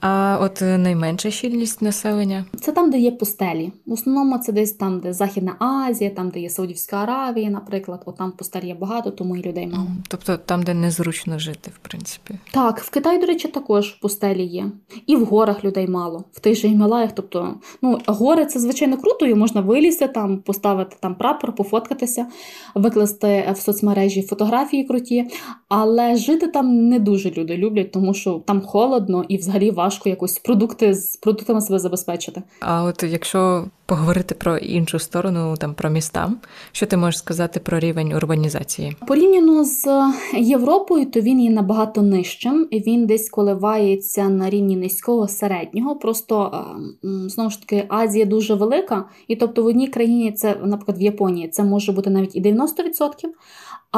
А 0.00 0.38
от 0.40 0.60
найменша 0.60 1.30
щільність 1.30 1.82
населення? 1.82 2.44
Це 2.60 2.72
там, 2.72 2.90
де 2.90 2.98
є 2.98 3.10
пустелі. 3.10 3.72
В 3.86 3.92
основному 3.92 4.38
це 4.38 4.52
десь 4.52 4.72
там, 4.72 5.00
де 5.00 5.12
Західна 5.12 5.56
Азія, 5.58 6.10
там, 6.10 6.30
де 6.30 6.40
є 6.40 6.50
Саудівська 6.50 6.96
Аравія, 6.96 7.50
наприклад, 7.50 8.02
от 8.06 8.16
там 8.16 8.32
пустель 8.32 8.62
є 8.62 8.74
багато, 8.74 9.10
тому 9.10 9.36
і 9.36 9.42
людей 9.42 9.66
мало. 9.66 9.86
Тобто 10.08 10.36
там, 10.36 10.62
де 10.62 10.74
незручно 10.74 11.38
жити, 11.38 11.70
в 11.74 11.88
принципі. 11.88 12.34
Так, 12.50 12.80
в 12.80 12.90
Китаї, 12.90 13.18
до 13.18 13.26
речі, 13.26 13.48
також 13.48 13.90
пустелі 13.90 14.44
є. 14.44 14.64
І 15.06 15.16
в 15.16 15.24
горах 15.24 15.64
людей 15.64 15.88
мало. 15.88 16.24
В 16.32 16.40
тих 16.40 16.58
же 16.58 16.68
Гімалаях. 16.68 17.12
Тобто, 17.14 17.54
ну, 17.82 17.98
гори 18.06 18.46
це 18.46 18.60
звичайно 18.60 18.96
круто, 18.96 19.26
і 19.26 19.34
можна 19.34 19.60
вилізти 19.60 20.08
там, 20.08 20.38
поставити 20.38 20.96
там 21.00 21.14
прапор, 21.14 21.54
пофоткатися, 21.54 22.26
викласти 22.74 23.52
в 23.54 23.56
соцмережі 23.56 24.22
фотографії 24.22 24.84
круті. 24.84 25.30
Але 25.68 26.16
жити 26.16 26.46
там 26.46 26.88
не 26.88 26.98
дуже 26.98 27.30
люди 27.30 27.56
люблять, 27.56 27.92
тому 27.92 28.14
що 28.14 28.42
там 28.46 28.60
холодно 28.60 29.24
і 29.28 29.36
взагалі 29.36 29.70
важко 29.70 29.85
важко 29.86 30.08
якось 30.08 30.38
продукти 30.38 30.94
з 30.94 31.16
продуктами 31.16 31.60
себе 31.60 31.78
забезпечити. 31.78 32.42
А 32.60 32.84
от 32.84 33.02
якщо 33.02 33.64
поговорити 33.86 34.34
про 34.34 34.56
іншу 34.56 34.98
сторону, 34.98 35.54
там 35.56 35.74
про 35.74 35.90
міста, 35.90 36.32
що 36.72 36.86
ти 36.86 36.96
можеш 36.96 37.18
сказати 37.18 37.60
про 37.60 37.78
рівень 37.78 38.12
урбанізації? 38.12 38.96
Порівняно 39.06 39.64
з 39.64 39.88
Європою, 40.38 41.06
то 41.06 41.20
він 41.20 41.40
є 41.40 41.50
набагато 41.50 42.02
нижчим. 42.02 42.68
Він 42.72 43.06
десь 43.06 43.30
коливається 43.30 44.28
на 44.28 44.50
рівні 44.50 44.76
низького 44.76 45.28
середнього. 45.28 45.96
Просто 45.96 46.64
знову 47.02 47.50
ж 47.50 47.60
таки 47.60 47.86
Азія 47.88 48.24
дуже 48.24 48.54
велика, 48.54 49.04
і 49.28 49.36
тобто 49.36 49.62
в 49.62 49.66
одній 49.66 49.88
країні 49.88 50.32
це, 50.32 50.56
наприклад, 50.64 50.98
в 50.98 51.02
Японії 51.02 51.48
це 51.48 51.62
може 51.62 51.92
бути 51.92 52.10
навіть 52.10 52.36
і 52.36 52.42
90%. 52.42 52.62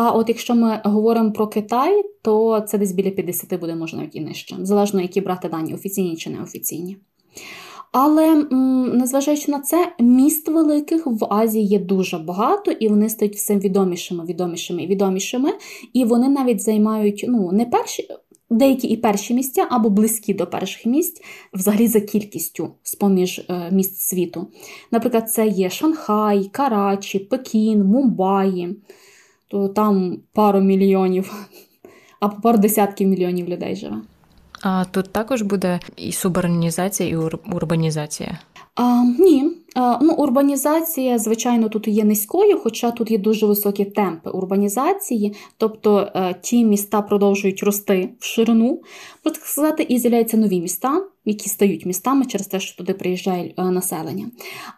А 0.01 0.11
от 0.11 0.29
якщо 0.29 0.55
ми 0.55 0.81
говоримо 0.85 1.33
про 1.33 1.47
Китай, 1.47 2.05
то 2.23 2.61
це 2.61 2.79
десь 2.79 2.93
біля 2.93 3.11
50 3.11 3.61
буде, 3.61 3.75
може 3.75 3.97
навіть 3.97 4.17
і 4.17 4.21
нижче, 4.21 4.57
залежно 4.63 5.01
які 5.01 5.21
брати 5.21 5.49
дані, 5.49 5.75
офіційні 5.75 6.17
чи 6.17 6.31
неофіційні. 6.31 6.97
Але 7.93 8.35
незважаючи 8.95 9.53
на 9.53 9.61
це, 9.61 9.93
міст 10.01 10.49
великих 10.49 11.07
в 11.07 11.27
Азії 11.31 11.67
є 11.67 11.79
дуже 11.79 12.19
багато, 12.19 12.71
і 12.71 12.89
вони 12.89 13.09
стають 13.09 13.37
все 13.37 13.57
відомішими, 13.57 14.25
відомішими 14.25 14.83
і 14.83 14.87
відомішими. 14.87 15.53
І 15.93 16.05
вони 16.05 16.29
навіть 16.29 16.63
займають 16.63 17.25
ну, 17.29 17.53
не 17.53 17.67
перші. 17.67 18.09
Деякі 18.51 18.89
і 18.89 18.97
перші 18.97 19.35
місця 19.35 19.67
або 19.71 19.91
близькі 19.91 20.35
до 20.35 20.47
перших 20.47 20.87
місць, 20.87 21.23
взагалі 21.53 21.87
за 21.87 22.01
кількістю 22.01 22.69
з-поміж 22.83 23.39
е, 23.39 23.71
міст 23.73 24.01
світу. 24.01 24.47
Наприклад, 24.91 25.31
це 25.31 25.47
є 25.47 25.71
Шанхай, 25.71 26.45
Карачі, 26.53 27.19
Пекін, 27.19 27.85
Мумбаї 27.85 28.77
то 29.49 29.69
там 29.69 30.19
пару 30.33 30.61
мільйонів 30.61 31.49
або 32.21 32.41
пару 32.41 32.59
десятків 32.59 33.09
мільйонів 33.09 33.49
людей 33.49 33.77
живе. 33.77 33.97
А 34.63 34.85
тут 34.85 35.13
також 35.13 35.43
буде 35.43 35.81
і 35.97 36.13
суборганізація, 36.13 37.09
і 37.09 37.17
урбанізація? 37.53 38.39
А, 38.79 39.05
Ні. 39.19 39.51
А, 39.75 39.99
ну, 40.03 40.15
Урбанізація, 40.15 41.19
звичайно, 41.19 41.69
тут 41.69 41.89
є 41.89 42.05
низькою, 42.05 42.59
хоча 42.59 42.91
тут 42.91 43.11
є 43.11 43.19
дуже 43.19 43.47
високі 43.47 43.85
темпи 43.85 44.31
урбанізації, 44.31 45.35
тобто 45.57 46.09
е, 46.15 46.35
ті 46.43 46.65
міста 46.65 47.03
продовжують 47.03 47.63
рости 47.63 48.11
в 48.19 48.25
ширину, 48.25 48.83
можна 49.25 49.41
сказати, 49.45 49.83
і 49.83 49.99
з'являються 49.99 50.37
нові 50.37 50.61
міста, 50.61 51.05
які 51.25 51.49
стають 51.49 51.87
містами 51.87 52.25
через 52.25 52.47
те, 52.47 52.61
що 52.61 52.77
туди 52.77 52.95
приїжджає 52.95 53.55
е, 53.59 53.63
населення. 53.63 54.27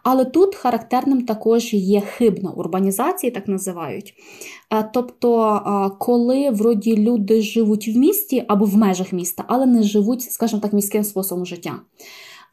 Але 0.03 0.25
тут 0.25 0.55
характерним 0.55 1.21
також 1.21 1.73
є 1.73 2.01
хибна 2.01 2.51
урбанізація, 2.51 3.31
так 3.31 3.47
називають. 3.47 4.13
А, 4.69 4.83
тобто, 4.83 5.95
коли 5.99 6.49
вроді 6.49 6.97
люди 6.97 7.41
живуть 7.41 7.87
в 7.87 7.97
місті 7.97 8.43
або 8.47 8.65
в 8.65 8.77
межах 8.77 9.13
міста, 9.13 9.43
але 9.47 9.65
не 9.65 9.83
живуть, 9.83 10.21
скажімо 10.21 10.61
так, 10.61 10.73
міським 10.73 11.03
способом 11.03 11.45
життя. 11.45 11.79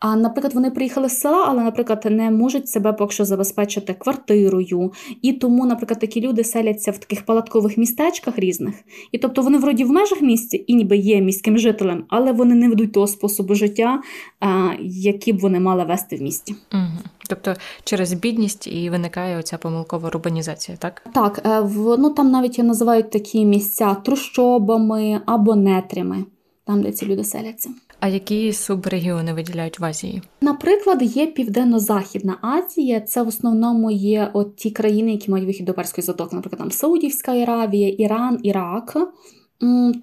А, 0.01 0.17
наприклад, 0.17 0.55
вони 0.55 0.71
приїхали 0.71 1.09
з 1.09 1.21
села, 1.21 1.45
але, 1.49 1.63
наприклад, 1.63 2.07
не 2.11 2.31
можуть 2.31 2.69
себе 2.69 2.93
поки 2.93 3.15
що 3.15 3.25
забезпечити 3.25 3.95
квартирою. 3.95 4.93
І 5.23 5.33
тому, 5.33 5.67
наприклад, 5.67 6.01
такі 6.01 6.21
люди 6.21 6.45
селяться 6.45 6.91
в 6.91 6.99
таких 6.99 7.27
палаткових 7.27 7.79
містечках 7.79 8.39
різних. 8.39 8.75
І 9.13 9.19
тобто 9.19 9.43
вони 9.43 9.59
вроді 9.59 9.85
в 9.85 9.91
межах 9.91 10.23
місця 10.23 10.59
і 10.67 10.75
ніби 10.75 10.97
є 10.97 11.21
міським 11.21 11.59
жителем, 11.59 12.05
але 12.09 12.33
вони 12.33 12.55
не 12.55 12.69
ведуть 12.69 12.93
того 12.93 13.07
способу 13.07 13.55
життя, 13.55 14.03
а, 14.41 14.71
які 14.81 15.33
б 15.33 15.39
вони 15.39 15.61
мали 15.61 15.85
вести 15.85 16.17
в 16.17 16.23
місті. 16.23 16.55
Угу. 16.73 16.83
Тобто 17.29 17.55
через 17.85 18.13
бідність 18.13 18.67
і 18.67 18.91
виникає 18.91 19.39
оця 19.39 19.59
помилкова 19.59 20.09
урбанізація, 20.09 20.77
так? 20.77 21.03
Так, 21.15 21.43
е, 21.47 21.61
в, 21.61 21.97
ну 21.99 22.11
там 22.11 22.31
навіть 22.31 22.59
називають 22.59 23.11
такі 23.11 23.45
місця 23.45 23.95
трущобами 23.95 25.21
або 25.27 25.57
нетрями, 25.57 26.25
там, 26.65 26.83
де 26.83 26.93
ці 26.93 27.07
люди 27.07 27.25
селяться. 27.25 27.71
А 28.01 28.09
які 28.09 28.53
субрегіони 28.53 29.33
виділяють 29.33 29.79
в 29.79 29.85
Азії? 29.85 30.23
Наприклад, 30.41 31.03
є 31.03 31.27
Південно-Західна 31.27 32.39
Азія. 32.41 33.01
Це 33.01 33.23
в 33.23 33.29
основному 33.29 33.91
є 33.91 34.31
от 34.33 34.57
ті 34.57 34.71
країни, 34.71 35.13
які 35.13 35.31
мають 35.31 35.47
вихід 35.47 35.67
до 35.67 35.75
Перської 35.75 36.05
затоки, 36.05 36.37
наприклад, 36.37 36.59
там 36.59 36.71
Саудівська 36.71 37.33
Аравія, 37.33 37.89
Іран, 37.89 38.41
Ірак. 38.43 38.97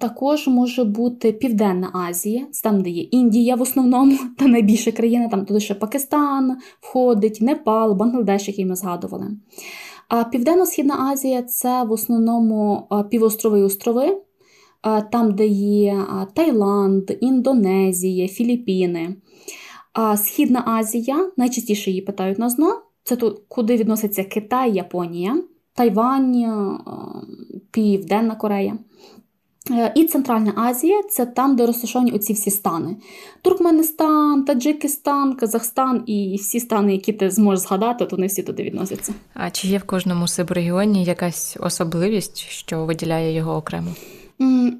Також 0.00 0.48
може 0.48 0.84
бути 0.84 1.32
Південна 1.32 1.90
Азія, 2.08 2.46
це 2.50 2.62
там, 2.62 2.82
де 2.82 2.90
є 2.90 3.02
Індія 3.02 3.56
в 3.56 3.62
основному, 3.62 4.18
та 4.38 4.46
найбільша 4.46 4.92
країна, 4.92 5.28
там 5.28 5.44
туди 5.44 5.60
ще 5.60 5.74
Пакистан 5.74 6.56
входить, 6.80 7.38
Непал, 7.40 7.94
Бангладеш, 7.94 8.48
який 8.48 8.66
ми 8.66 8.76
згадували. 8.76 9.26
А 10.08 10.24
Південно-Східна 10.24 11.10
Азія 11.12 11.42
це 11.42 11.84
в 11.84 11.92
основному 11.92 12.88
півострови 13.10 13.60
і 13.60 13.62
острови 13.62 14.16
там, 15.12 15.34
де 15.34 15.46
є 15.46 16.06
Таїланд, 16.34 17.10
Індонезія, 17.20 18.28
Філіппіни. 18.28 19.16
Східна 20.16 20.62
Азія, 20.66 21.30
найчастіше 21.36 21.90
її 21.90 22.02
питають 22.02 22.38
на 22.38 22.48
зно, 22.48 22.82
це 23.04 23.16
тут, 23.16 23.40
куди 23.48 23.76
відноситься 23.76 24.24
Китай, 24.24 24.72
Японія, 24.72 25.42
Тайвань, 25.74 26.44
Південна 27.70 28.34
Корея. 28.34 28.78
Е, 29.70 29.92
і 29.96 30.04
Центральна 30.04 30.52
Азія 30.56 31.02
це 31.10 31.26
там, 31.26 31.56
де 31.56 31.66
розташовані 31.66 32.12
оці 32.12 32.32
всі 32.32 32.50
стани: 32.50 32.96
Туркменистан, 33.42 34.44
Таджикистан, 34.44 35.36
Казахстан 35.36 36.02
і 36.06 36.36
всі 36.36 36.60
стани, 36.60 36.92
які 36.92 37.12
ти 37.12 37.30
зможеш 37.30 37.64
згадати, 37.64 38.04
то 38.04 38.16
вони 38.16 38.26
всі 38.26 38.42
туди 38.42 38.62
відносяться. 38.62 39.14
А 39.34 39.50
чи 39.50 39.68
є 39.68 39.78
в 39.78 39.84
кожному 39.84 40.28
субрегіоні 40.28 41.04
якась 41.04 41.56
особливість, 41.60 42.38
що 42.38 42.84
виділяє 42.84 43.32
його 43.34 43.56
окремо? 43.56 43.90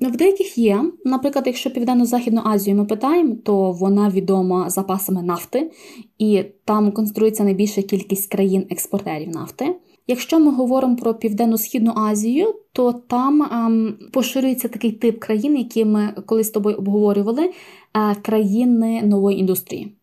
В 0.00 0.16
деяких 0.16 0.58
є. 0.58 0.84
Наприклад, 1.04 1.46
якщо 1.46 1.70
Південно-Західну 1.70 2.40
Азію 2.44 2.76
ми 2.76 2.84
питаємо, 2.84 3.36
то 3.44 3.72
вона 3.72 4.08
відома 4.08 4.70
запасами 4.70 5.22
нафти, 5.22 5.70
і 6.18 6.44
там 6.64 6.92
концентрується 6.92 7.44
найбільша 7.44 7.82
кількість 7.82 8.30
країн-експортерів 8.32 9.28
нафти. 9.28 9.76
Якщо 10.08 10.40
ми 10.40 10.52
говоримо 10.52 10.96
про 10.96 11.14
Південно-Східну 11.14 11.92
Азію, 11.96 12.54
то 12.72 12.92
там 12.92 13.42
ем, 13.42 13.98
поширюється 14.12 14.68
такий 14.68 14.92
тип 14.92 15.18
країн, 15.18 15.58
які 15.58 15.84
ми 15.84 16.14
колись 16.26 16.46
з 16.46 16.50
тобою 16.50 16.76
обговорювали, 16.76 17.50
е, 17.94 18.14
країни 18.22 19.02
нової 19.02 19.38
індустрії 19.38 19.96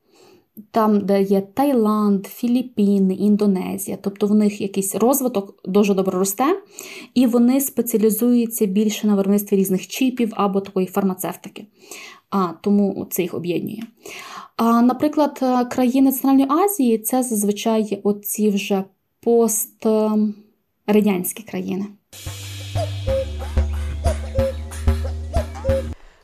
там, 0.71 1.05
де 1.05 1.21
є 1.21 1.41
Таїланд, 1.41 2.27
Філіппіни, 2.27 3.13
Індонезія, 3.13 3.97
тобто 4.01 4.27
в 4.27 4.35
них 4.35 4.61
якийсь 4.61 4.95
розвиток 4.95 5.59
дуже 5.65 5.93
добре 5.93 6.19
росте, 6.19 6.61
і 7.13 7.27
вони 7.27 7.61
спеціалізуються 7.61 8.65
більше 8.65 9.07
на 9.07 9.15
виробництві 9.15 9.57
різних 9.57 9.87
чіпів 9.87 10.33
або 10.35 10.61
такої 10.61 10.87
фармацевтики. 10.87 11.65
А 12.29 12.47
тому 12.61 13.07
це 13.09 13.21
їх 13.21 13.33
об'єднує. 13.33 13.83
А, 14.57 14.81
Наприклад, 14.81 15.39
е, 15.41 15.65
країни 15.65 16.11
Центральної 16.11 16.47
Азії 16.49 16.97
це 16.97 17.23
зазвичай 17.23 17.99
оці 18.03 18.49
вже 18.49 18.83
пострадянські 19.19 21.43
країни. 21.43 21.85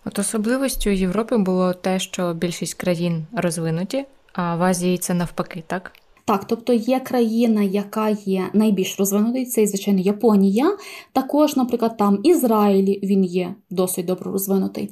От 0.05 0.19
особливостю 0.19 0.89
Європи 0.89 1.38
було 1.38 1.74
те, 1.74 2.00
що 2.00 2.33
більшість 2.33 2.74
країн 2.74 3.25
розвинуті, 3.33 4.05
а 4.33 4.55
в 4.55 4.63
Азії 4.63 4.98
це 4.98 5.13
навпаки, 5.13 5.63
так? 5.67 5.91
Так, 6.29 6.45
тобто 6.45 6.74
є 6.74 7.00
країна, 7.00 7.62
яка 7.62 8.09
є 8.09 8.50
найбільш 8.53 9.00
розвинутою, 9.00 9.45
це, 9.45 9.67
звичайно, 9.67 10.00
Японія. 10.00 10.77
Також, 11.13 11.55
наприклад, 11.55 11.98
там 11.98 12.19
Ізраїль 12.24 13.00
він 13.03 13.25
є 13.25 13.55
досить 13.69 14.05
добре 14.05 14.31
розвинутий. 14.31 14.89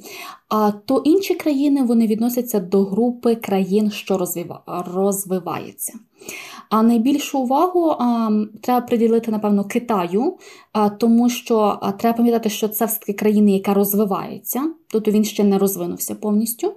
А 0.48 0.70
то 0.70 1.02
інші 1.04 1.34
країни 1.34 1.82
вони 1.82 2.06
відносяться 2.06 2.60
до 2.60 2.84
групи 2.84 3.34
країн, 3.34 3.90
що 3.90 4.18
розвива... 4.18 4.62
розвиваються. 4.94 5.92
А 6.70 6.82
найбільшу 6.82 7.38
увагу 7.38 7.90
а, 7.90 8.30
треба 8.60 8.86
приділити, 8.86 9.30
напевно, 9.30 9.64
Китаю, 9.64 10.36
а, 10.72 10.88
тому 10.88 11.28
що 11.28 11.78
а, 11.82 11.92
треба 11.92 12.16
пам'ятати, 12.16 12.50
що 12.50 12.68
це 12.68 12.84
все 12.84 12.98
таки 12.98 13.12
країни, 13.12 13.52
яка 13.52 13.74
розвивається, 13.74 14.70
тобто 14.90 15.10
він 15.10 15.24
ще 15.24 15.44
не 15.44 15.58
розвинувся 15.58 16.14
повністю. 16.14 16.72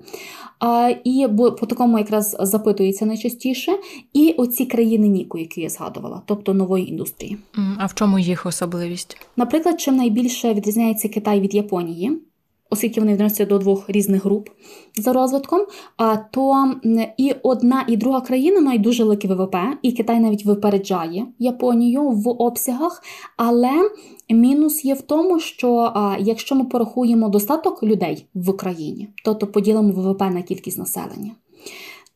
А, 0.60 0.91
І 1.03 1.27
бо 1.27 1.51
по 1.51 1.65
такому 1.65 1.98
якраз 1.98 2.38
запитується 2.39 3.05
найчастіше. 3.05 3.71
І 4.13 4.31
оці 4.38 4.65
країни 4.65 5.07
Ніку, 5.07 5.38
які 5.38 5.62
я 5.62 5.69
згадувала, 5.69 6.21
тобто 6.25 6.53
нової 6.53 6.89
індустрії. 6.89 7.38
А 7.77 7.86
в 7.86 7.93
чому 7.93 8.19
їх 8.19 8.45
особливість? 8.45 9.17
Наприклад, 9.38 9.81
чим 9.81 9.95
найбільше 9.95 10.53
відрізняється 10.53 11.10
Китай 11.10 11.39
від 11.39 11.53
Японії 11.53 12.21
оскільки 12.72 13.00
вони 13.00 13.13
відносяться 13.13 13.46
до 13.46 13.58
двох 13.58 13.90
різних 13.90 14.25
груп 14.25 14.50
за 14.96 15.13
розвитком, 15.13 15.66
то 16.32 16.74
і 17.18 17.34
одна, 17.44 17.86
і 17.88 17.98
друга 17.98 18.22
країна 18.22 18.62
мають 18.62 18.82
дуже 18.82 19.04
велике 19.04 19.28
ВВП, 19.28 19.56
і 19.82 19.92
Китай 19.92 20.20
навіть 20.20 20.46
випереджає 20.46 21.25
Японію 21.40 22.10
в 22.10 22.30
обсягах. 22.30 23.04
Але 23.38 23.72
мінус 24.30 24.86
є 24.86 24.94
в 24.94 25.01
тому, 25.01 25.40
що 25.40 25.94
якщо 26.20 26.56
ми 26.56 26.63
порахуємо 26.66 27.30
достаток 27.30 27.84
людей 27.84 28.25
в 28.34 28.50
Україні, 28.50 29.08
то, 29.25 29.34
то 29.34 29.48
поділимо 29.48 29.94
ВВП 29.94 30.22
на 30.22 30.42
кількість 30.42 30.78
населення 30.78 31.32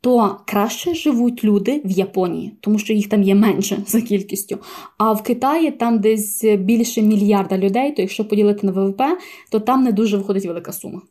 то 0.05 0.37
краще 0.45 0.93
живуть 0.93 1.43
люди 1.43 1.81
в 1.85 1.91
Японії, 1.91 2.57
тому 2.61 2.79
що 2.79 2.93
їх 2.93 3.09
там 3.09 3.23
є 3.23 3.35
менше 3.35 3.77
за 3.87 4.01
кількістю. 4.01 4.57
А 4.97 5.13
в 5.13 5.23
Китаї 5.23 5.71
там 5.71 5.99
десь 5.99 6.43
більше 6.43 7.01
мільярда 7.01 7.57
людей, 7.57 7.91
то 7.91 8.01
якщо 8.01 8.25
поділити 8.25 8.67
на 8.67 8.73
ВВП, 8.73 9.01
то 9.51 9.59
там 9.59 9.83
не 9.83 9.91
дуже 9.91 10.17
виходить 10.17 10.45
велика 10.45 10.71
сума. 10.73 11.01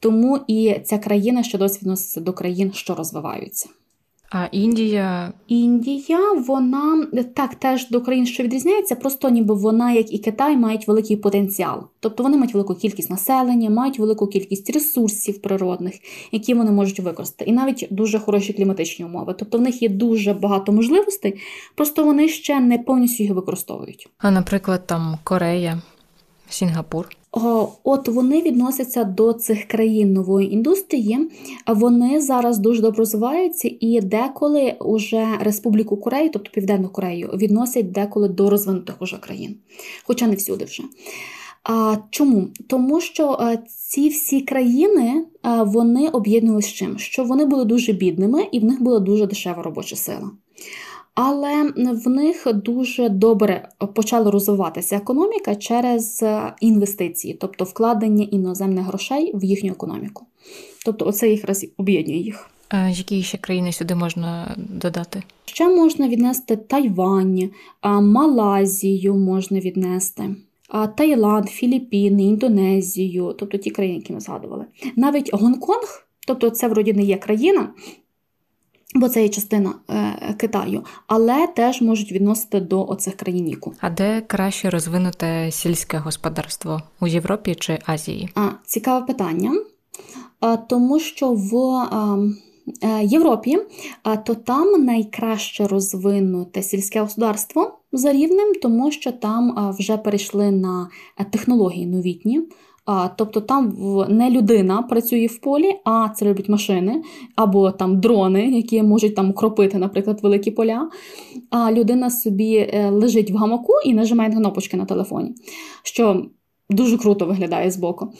Тому 0.00 0.38
і 0.48 0.74
ця 0.84 0.98
країна 0.98 1.42
ще 1.42 1.58
досі 1.58 1.78
відноситься 1.82 2.20
до 2.20 2.32
країн, 2.32 2.72
що 2.74 2.94
розвиваються. 2.94 3.68
А 4.30 4.46
Індія 4.52 5.32
Індія, 5.48 6.32
вона 6.32 7.06
так 7.34 7.54
теж 7.54 7.88
до 7.88 8.00
країн, 8.00 8.26
що 8.26 8.42
відрізняється, 8.42 8.94
просто 8.94 9.30
ніби 9.30 9.54
вона, 9.54 9.92
як 9.92 10.12
і 10.12 10.18
Китай, 10.18 10.56
мають 10.56 10.88
великий 10.88 11.16
потенціал. 11.16 11.82
Тобто 12.00 12.22
вони 12.22 12.36
мають 12.36 12.54
велику 12.54 12.74
кількість 12.74 13.10
населення, 13.10 13.70
мають 13.70 13.98
велику 13.98 14.26
кількість 14.26 14.70
ресурсів 14.70 15.42
природних, 15.42 15.94
які 16.32 16.54
вони 16.54 16.70
можуть 16.70 17.00
використати, 17.00 17.50
і 17.50 17.52
навіть 17.52 17.86
дуже 17.90 18.18
хороші 18.18 18.52
кліматичні 18.52 19.04
умови. 19.04 19.34
Тобто 19.38 19.58
в 19.58 19.60
них 19.60 19.82
є 19.82 19.88
дуже 19.88 20.34
багато 20.34 20.72
можливостей, 20.72 21.34
просто 21.74 22.04
вони 22.04 22.28
ще 22.28 22.60
не 22.60 22.78
повністю 22.78 23.22
їх 23.22 23.32
використовують. 23.32 24.08
А, 24.18 24.30
наприклад, 24.30 24.86
там 24.86 25.18
Корея, 25.24 25.82
Сінгапур. 26.50 27.08
От 27.84 28.08
вони 28.08 28.42
відносяться 28.42 29.04
до 29.04 29.32
цих 29.32 29.64
країн 29.64 30.12
нової 30.12 30.52
індустрії. 30.54 31.18
Вони 31.66 32.20
зараз 32.20 32.58
дуже 32.58 32.82
добре 32.82 32.98
розвиваються, 32.98 33.70
і 33.80 34.00
деколи 34.00 34.74
уже 34.80 35.26
Республіку 35.40 35.96
Корею, 35.96 36.30
тобто 36.32 36.50
Південну 36.50 36.88
Корею, 36.88 37.30
відносять 37.34 37.92
деколи 37.92 38.28
до 38.28 38.50
розвинутих 38.50 39.02
уже 39.02 39.16
країн, 39.16 39.56
хоча 40.04 40.26
не 40.26 40.34
всюди 40.34 40.64
вже. 40.64 40.82
А 41.64 41.96
чому? 42.10 42.48
Тому 42.66 43.00
що 43.00 43.56
ці 43.68 44.08
всі 44.08 44.40
країни 44.40 45.24
вони 45.66 46.08
об'єднувалися 46.08 46.68
з 46.68 46.72
чим? 46.72 46.98
Що 46.98 47.24
вони 47.24 47.44
були 47.44 47.64
дуже 47.64 47.92
бідними 47.92 48.46
і 48.52 48.60
в 48.60 48.64
них 48.64 48.82
була 48.82 48.98
дуже 48.98 49.26
дешева 49.26 49.62
робоча 49.62 49.96
сила 49.96 50.30
але 51.22 51.72
в 51.76 52.08
них 52.08 52.46
дуже 52.54 53.08
добре 53.08 53.68
почала 53.94 54.30
розвиватися 54.30 54.96
економіка 54.96 55.56
через 55.56 56.24
інвестиції, 56.60 57.34
тобто 57.34 57.64
вкладення 57.64 58.24
іноземних 58.30 58.86
грошей 58.86 59.32
в 59.34 59.44
їхню 59.44 59.72
економіку. 59.72 60.26
Тобто, 60.84 61.06
оце 61.06 61.28
якраз 61.28 61.66
об'єднує 61.76 62.18
їх. 62.18 62.50
А 62.68 62.88
Які 62.88 63.22
ще 63.22 63.38
країни 63.38 63.72
сюди 63.72 63.94
можна 63.94 64.54
додати? 64.56 65.22
Ще 65.44 65.68
можна 65.68 66.08
віднести 66.08 66.56
Тайвань, 66.56 67.50
Малайзію 67.82 69.14
можна 69.14 69.60
віднести. 69.60 70.36
Таїланд, 70.96 71.48
Філіппіни, 71.48 72.22
Індонезію, 72.22 73.34
тобто 73.38 73.58
ті 73.58 73.70
країни, 73.70 73.96
які 73.96 74.12
ми 74.12 74.20
згадували. 74.20 74.64
Навіть 74.96 75.34
Гонконг, 75.34 76.06
тобто 76.26 76.50
це 76.50 76.68
вроді 76.68 76.92
не 76.92 77.02
є 77.02 77.16
країна, 77.16 77.68
бо 78.94 79.08
це 79.08 79.22
є 79.22 79.28
частина 79.28 79.74
е, 79.90 80.34
Китаю, 80.38 80.84
але 81.06 81.46
теж 81.46 81.80
можуть 81.82 82.12
відносити 82.12 82.60
до 82.60 82.86
оцих 82.86 83.16
країн 83.16 83.44
Ніку. 83.44 83.74
А 83.80 83.90
де 83.90 84.20
краще 84.26 84.70
розвинуте 84.70 85.50
сільське 85.50 85.98
господарство 85.98 86.82
у 87.00 87.06
Європі 87.06 87.54
чи 87.54 87.78
Азії? 87.86 88.28
А, 88.34 88.48
Цікаве 88.66 89.06
питання, 89.06 89.52
а, 90.40 90.56
тому 90.56 90.98
що 91.00 91.32
в 91.32 91.56
а, 91.56 92.18
е, 92.82 93.04
Європі 93.04 93.58
а, 94.02 94.16
то 94.16 94.34
там 94.34 94.84
найкраще 94.84 95.66
розвинуте 95.66 96.62
сільське 96.62 97.00
господарство 97.00 97.78
за 97.92 98.12
рівнем, 98.12 98.52
тому 98.62 98.90
що 98.90 99.12
там 99.12 99.74
вже 99.78 99.96
перейшли 99.96 100.50
на 100.50 100.88
е, 101.20 101.24
технології 101.24 101.86
новітні. 101.86 102.42
Тобто 103.16 103.40
там 103.40 103.76
не 104.08 104.30
людина 104.30 104.82
працює 104.82 105.26
в 105.26 105.40
полі, 105.40 105.76
а 105.84 106.08
це 106.08 106.24
роблять 106.24 106.48
машини 106.48 107.02
або 107.36 107.70
там 107.70 108.00
дрони, 108.00 108.50
які 108.50 108.82
можуть 108.82 109.14
там 109.14 109.32
кропити, 109.32 109.78
наприклад, 109.78 110.20
великі 110.22 110.50
поля. 110.50 110.90
А 111.50 111.72
людина 111.72 112.10
собі 112.10 112.56
е, 112.56 112.90
лежить 112.90 113.30
в 113.30 113.36
гамаку 113.36 113.72
і 113.84 113.94
нажимає 113.94 114.30
кнопочки 114.30 114.76
на 114.76 114.84
телефоні. 114.84 115.34
що 115.82 116.26
Дуже 116.70 116.98
круто 116.98 117.26
виглядає 117.26 117.70
збоку. 117.70 118.12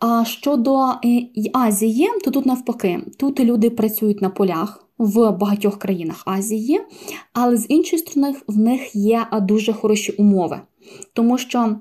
А 0.00 0.24
щодо 0.24 0.76
е, 1.04 1.28
Азії, 1.52 2.08
то 2.24 2.30
тут 2.30 2.46
навпаки, 2.46 3.00
тут 3.18 3.40
люди 3.40 3.70
працюють 3.70 4.22
на 4.22 4.30
полях 4.30 4.88
в 4.98 5.30
багатьох 5.30 5.78
країнах 5.78 6.22
Азії, 6.26 6.80
але 7.32 7.56
з 7.56 7.66
іншої 7.68 8.02
сторони, 8.02 8.34
в 8.46 8.58
них 8.58 8.96
є 8.96 9.26
дуже 9.42 9.72
хороші 9.72 10.12
умови, 10.12 10.60
тому 11.12 11.38
що 11.38 11.76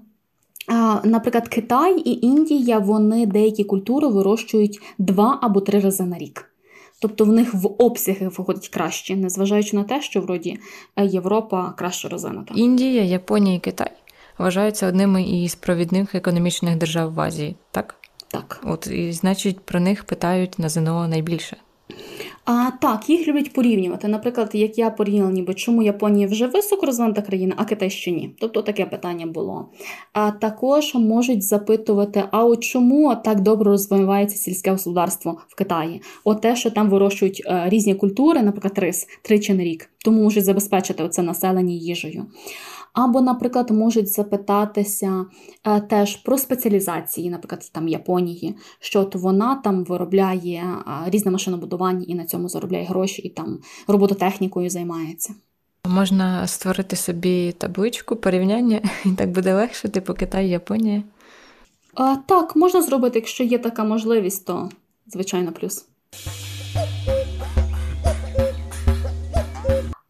Наприклад, 1.04 1.48
Китай 1.48 2.00
і 2.00 2.26
Індія 2.26 2.80
вони 2.80 3.26
деякі 3.26 3.64
культури 3.64 4.08
вирощують 4.08 4.80
два 4.98 5.40
або 5.42 5.62
три 5.62 5.80
рази 5.80 6.04
на 6.04 6.18
рік. 6.18 6.52
Тобто 7.02 7.26
в 7.26 7.28
них 7.28 7.54
в 7.54 7.68
обсяги 7.78 8.28
виходить 8.28 8.70
краще, 8.70 9.16
незважаючи 9.16 9.76
на 9.76 9.84
те, 9.84 10.02
що 10.02 10.22
вроді 10.22 10.60
е, 10.96 11.06
Європа 11.06 11.74
краще 11.78 12.08
розвинута. 12.08 12.54
Індія, 12.58 13.04
Японія 13.04 13.56
і 13.56 13.60
Китай 13.60 13.92
вважаються 14.38 14.88
одними 14.88 15.24
із 15.24 15.56
провідних 15.56 16.16
економічних 16.16 16.78
держав 16.78 17.14
в 17.14 17.20
Азії, 17.22 17.56
так? 17.72 17.96
Так. 18.28 18.60
От 18.64 18.88
і 18.88 19.12
значить 19.12 19.60
про 19.60 19.80
них 19.80 20.04
питають 20.04 20.60
на 20.60 20.70
ЗНО 20.70 21.08
найбільше. 21.08 21.58
А 22.46 22.72
так, 22.82 23.10
їх 23.10 23.28
люблять 23.28 23.54
порівнювати. 23.54 24.08
Наприклад, 24.08 24.50
як 24.54 24.78
я 24.78 24.90
порівняла, 24.90 25.32
ніби 25.32 25.54
чому 25.54 25.84
Японія 25.84 26.28
вже 26.28 26.48
високо 26.48 26.86
розвинута 26.86 27.22
країна, 27.22 27.54
а 27.58 27.66
Китай 27.66 27.90
ще 27.90 28.12
ні. 28.12 28.36
Тобто 28.40 28.62
таке 28.62 28.86
питання 28.86 29.26
було. 29.26 29.70
А 30.14 30.32
також 30.32 30.96
можуть 30.96 31.44
запитувати: 31.44 32.24
а 32.32 32.46
от 32.46 32.64
чому 32.64 33.16
так 33.24 33.40
добре 33.40 33.72
розвивається 33.72 34.38
сільське 34.38 34.72
господарство 34.72 35.38
в 35.48 35.56
Китаї? 35.56 36.02
От 36.24 36.42
те, 36.42 36.56
що 36.56 36.72
там 36.72 36.90
вирощують 36.90 37.44
е, 37.46 37.64
різні 37.70 37.96
культури, 37.96 38.42
наприклад, 38.42 38.80
рис 38.80 39.08
тричі 39.22 39.54
на 39.54 39.64
рік, 39.64 39.90
тому 40.06 40.24
можуть 40.24 40.46
забезпечити 40.46 41.04
оце 41.04 41.22
населення 41.22 41.74
їжею. 41.74 42.26
Або, 42.98 43.22
наприклад, 43.22 43.72
можуть 43.72 44.10
запитатися 44.10 45.26
е, 45.64 45.82
теж 45.82 46.16
про 46.16 46.38
спеціалізації, 46.38 47.30
наприклад, 47.30 47.70
там 47.74 47.88
Японії, 47.88 48.56
що 48.80 49.00
от 49.00 49.16
вона 49.16 49.56
там 49.56 49.84
виробляє 49.84 50.64
е, 50.64 51.10
різне 51.10 51.32
машинобудування 51.32 52.06
і 52.08 52.16
на 52.16 52.26
цьому 52.26 52.50
заробляє 52.50 52.86
гроші, 52.86 53.22
і 53.22 53.30
там 53.30 53.60
робототехнікою 53.88 54.70
займається. 54.70 55.34
Можна 55.86 56.48
створити 56.48 56.96
собі 56.96 57.52
табличку 57.52 58.16
порівняння, 58.16 58.82
і 59.06 59.10
так 59.10 59.32
буде 59.32 59.54
легше, 59.54 59.90
типу 59.90 60.14
Китай, 60.14 60.50
Японія. 60.50 61.04
А, 61.94 62.16
Так, 62.16 62.56
можна 62.56 62.82
зробити, 62.82 63.20
якщо 63.20 63.44
є 63.44 63.58
така 63.58 63.84
можливість, 63.84 64.46
то 64.46 64.70
звичайно 65.08 65.52
плюс. 65.52 65.86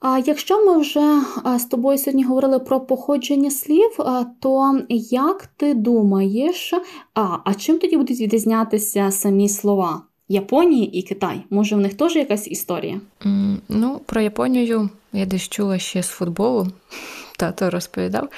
А 0.10 0.20
якщо 0.26 0.66
ми 0.66 0.82
вже 0.82 1.22
з 1.60 1.66
тобою 1.66 1.98
сьогодні 1.98 2.24
говорили 2.24 2.60
про 2.60 2.80
походження 2.80 3.52
слів, 3.52 3.98
то 4.40 4.82
як 5.10 5.48
ти 5.58 5.74
думаєш, 5.74 6.74
а, 7.14 7.38
а 7.46 7.54
чим 7.54 7.80
тоді 7.80 7.98
будуть 7.98 8.20
відрізнятися 8.20 9.12
самі 9.12 9.50
слова 9.50 10.02
Японії 10.30 11.00
і 11.00 11.02
Китай? 11.02 11.42
Може, 11.50 11.76
в 11.76 11.80
них 11.80 11.94
теж 11.94 12.16
якась 12.16 12.48
історія? 12.48 13.02
Mm, 13.26 13.58
ну, 13.70 14.02
про 14.06 14.22
Японію 14.22 14.90
я 15.14 15.26
десь 15.26 15.50
чула 15.50 15.80
ще 15.80 16.04
з 16.04 16.08
футболу. 16.08 16.68
Тато 17.38 17.70
розповідав, 17.70 18.30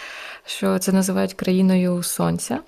що 0.45 0.79
це 0.79 0.91
називають 0.91 1.33
країною 1.33 2.03
сонця. 2.03 2.59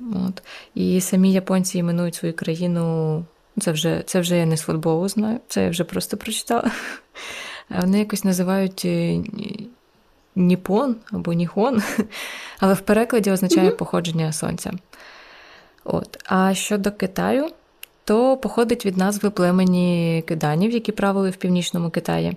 От. 0.00 0.42
І 0.74 1.00
самі 1.00 1.32
японці 1.32 1.78
іменують 1.78 2.14
свою 2.14 2.34
країну. 2.34 3.24
Це 3.60 3.72
вже 3.72 4.02
це 4.06 4.20
вже 4.20 4.36
я 4.36 4.46
не 4.46 4.56
з 4.56 4.60
футболу 4.60 5.08
знаю, 5.08 5.40
це 5.48 5.64
я 5.64 5.70
вже 5.70 5.84
просто 5.84 6.16
прочитала. 6.16 6.70
Вони 7.70 7.98
якось 7.98 8.24
називають 8.24 8.82
е, 8.84 9.20
Ніпон 10.36 10.96
або 11.12 11.32
Ніхон, 11.32 11.82
але 12.58 12.74
в 12.74 12.80
перекладі 12.80 13.30
означає 13.30 13.70
походження 13.70 14.32
сонця. 14.32 14.72
От. 15.84 16.18
А 16.24 16.54
щодо 16.54 16.92
Китаю, 16.92 17.48
то 18.04 18.36
походить 18.36 18.86
від 18.86 18.96
назви 18.96 19.30
племені 19.30 20.24
киданів, 20.26 20.70
які 20.70 20.92
правили 20.92 21.30
в 21.30 21.36
північному 21.36 21.90
Китаї. 21.90 22.36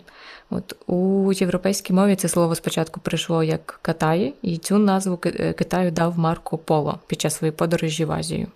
От 0.49 0.75
У 0.87 1.31
європейській 1.33 1.93
мові 1.93 2.15
це 2.15 2.27
слово 2.27 2.55
спочатку 2.55 2.99
прийшло 2.99 3.43
як 3.43 3.79
Катаї, 3.81 4.33
і 4.41 4.57
цю 4.57 4.77
назву 4.77 5.17
Китаю 5.57 5.91
дав 5.91 6.19
Марко 6.19 6.57
Поло 6.57 6.99
під 7.07 7.21
час 7.21 7.35
своєї 7.35 7.55
подорожі 7.55 8.05
в 8.05 8.11
Азію. 8.11 8.47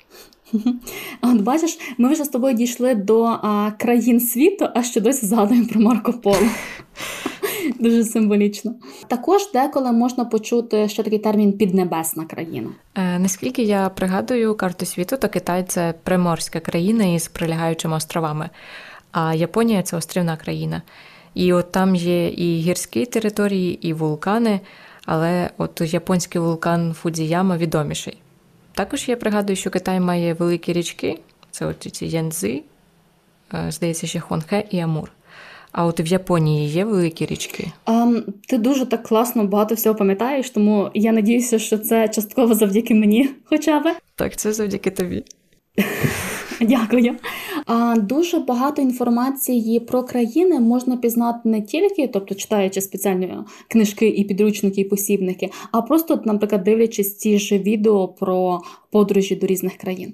От 1.22 1.42
бачиш, 1.42 1.80
ми 1.98 2.14
вже 2.14 2.24
з 2.24 2.30
тобою 2.30 2.54
дійшли 2.54 2.96
до 2.96 3.24
а, 3.24 3.72
країн 3.78 4.20
світу, 4.20 4.68
а 4.76 4.84
ще 4.84 5.02
досі 5.02 5.26
згадуємо 5.26 5.68
про 5.68 5.82
Марко 5.82 6.14
Поло. 6.14 6.38
Дуже 7.80 8.04
символічно. 8.04 8.76
Також 9.08 9.52
деколи 9.54 9.92
можна 9.92 10.26
почути 10.26 10.90
ще 10.90 11.04
такий 11.04 11.20
термін 11.20 11.54
піднебесна 11.54 12.26
країна. 12.26 12.70
Е, 12.96 13.20
наскільки 13.20 13.64
я 13.64 13.90
пригадую 13.90 14.56
карту 14.56 14.86
світу, 14.86 15.18
то 15.18 15.30
Китай 15.30 15.66
це 15.68 15.94
приморська 16.04 16.60
країна 16.60 17.06
із 17.06 17.28
прилягаючими 17.28 17.96
островами, 17.96 18.50
а 19.12 19.34
Японія 19.34 19.84
це 19.84 19.98
острівна 19.98 20.38
країна. 20.38 20.82
І 21.34 21.54
от 21.54 21.72
там 21.72 21.96
є 21.96 22.28
і 22.28 22.60
гірські 22.60 23.06
території, 23.06 23.88
і 23.88 23.94
вулкани, 23.94 24.60
але 25.06 25.50
от 25.58 25.82
японський 25.82 26.42
вулкан 26.42 26.94
Фудзіяма 26.94 27.58
відоміший. 27.58 28.18
Також 28.78 29.10
я 29.10 29.18
пригадую, 29.18 29.56
що 29.56 29.70
Китай 29.70 30.00
має 30.00 30.34
великі 30.34 30.74
річки, 30.74 31.20
це 31.52 31.66
от 31.66 31.80
ці 31.80 32.06
Янзи, 32.06 32.62
е, 33.54 33.72
здається, 33.72 34.08
ще 34.08 34.20
Хонхе 34.20 34.64
і 34.70 34.80
Амур. 34.80 35.12
А 35.72 35.86
от 35.86 36.00
в 36.00 36.08
Японії 36.08 36.70
є 36.70 36.86
великі 36.86 37.26
річки? 37.26 37.72
А, 37.86 38.14
Ти 38.48 38.58
дуже 38.58 38.86
так 38.86 39.04
класно 39.04 39.44
багато 39.44 39.76
всього 39.76 39.96
пам'ятаєш, 39.96 40.50
тому 40.50 40.92
я 40.94 41.12
надіюся, 41.12 41.60
що 41.60 41.78
це 41.78 42.08
частково 42.08 42.56
завдяки 42.56 42.96
мені, 42.96 43.30
хоча 43.46 43.80
б. 43.80 43.96
Так, 44.16 44.36
це 44.36 44.54
завдяки 44.54 44.92
тобі. 44.92 45.24
Дякую. 46.62 47.16
Дуже 47.98 48.40
багато 48.40 48.82
інформації 48.82 49.80
про 49.80 50.04
країни 50.04 50.60
можна 50.60 50.98
пізнати 50.98 51.40
не 51.50 51.62
тільки, 51.62 52.08
тобто 52.08 52.36
читаючи 52.36 52.82
спеціальні 52.82 53.34
книжки 53.68 54.08
і 54.08 54.24
підручники, 54.24 54.82
і 54.82 54.84
посібники, 54.84 55.50
а 55.72 55.82
просто, 55.82 56.22
наприклад, 56.26 56.64
дивлячись 56.64 57.14
ті 57.14 57.40
ж 57.40 57.58
відео 57.58 58.08
про 58.08 58.62
подорожі 58.92 59.36
до 59.36 59.48
різних 59.48 59.78
країн. 59.78 60.14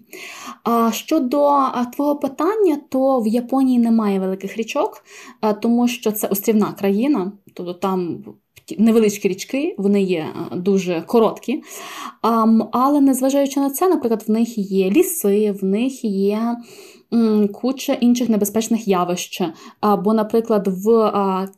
А 0.63 0.91
щодо 0.91 1.59
твого 1.95 2.15
питання, 2.15 2.77
то 2.89 3.19
в 3.19 3.27
Японії 3.27 3.79
немає 3.79 4.19
великих 4.19 4.57
річок, 4.57 5.05
тому 5.61 5.87
що 5.87 6.11
це 6.11 6.27
острівна 6.27 6.73
країна, 6.73 7.31
тобто 7.53 7.73
там 7.73 8.23
невеличкі 8.77 9.27
річки, 9.27 9.75
вони 9.77 10.01
є 10.01 10.25
дуже 10.55 11.01
короткі. 11.01 11.63
Але 12.71 13.01
незважаючи 13.01 13.59
на 13.59 13.69
це, 13.69 13.89
наприклад, 13.89 14.23
в 14.27 14.31
них 14.31 14.57
є 14.57 14.89
ліси, 14.89 15.51
в 15.51 15.65
них 15.65 16.03
є 16.03 16.55
куча 17.53 17.93
інших 17.93 18.29
небезпечних 18.29 18.87
явищ. 18.87 19.41
Бо, 20.03 20.13
наприклад, 20.13 20.67
в 20.67 21.11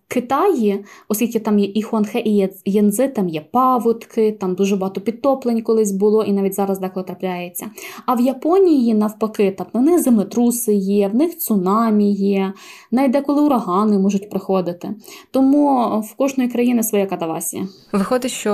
Китаї, 0.07 0.85
оскільки 1.07 1.39
там 1.39 1.59
є 1.59 1.71
і 1.75 1.81
Хуанхе, 1.81 2.19
і 2.19 2.49
Єнзи, 2.65 3.07
там 3.07 3.29
є 3.29 3.41
паводки, 3.51 4.31
там 4.31 4.55
дуже 4.55 4.75
багато 4.75 5.01
підтоплень 5.01 5.61
колись 5.61 5.91
було, 5.91 6.23
і 6.23 6.31
навіть 6.31 6.53
зараз 6.53 6.79
деколи 6.79 7.05
трапляється. 7.05 7.65
А 8.05 8.13
в 8.13 8.21
Японії, 8.21 8.93
навпаки, 8.93 9.51
там 9.51 9.67
в 9.73 9.81
них 9.81 10.03
землетруси 10.03 10.73
є, 10.73 11.07
в 11.07 11.15
них 11.15 11.37
цунамі 11.37 12.13
є, 12.13 12.53
навіть 12.91 13.11
деколи 13.11 13.41
урагани 13.41 13.99
можуть 13.99 14.29
приходити. 14.29 14.89
Тому 15.31 15.99
в 15.99 16.15
кожної 16.15 16.49
країни 16.49 16.83
своя 16.83 17.05
катавасія. 17.05 17.67
Виходить, 17.91 18.31
що 18.31 18.51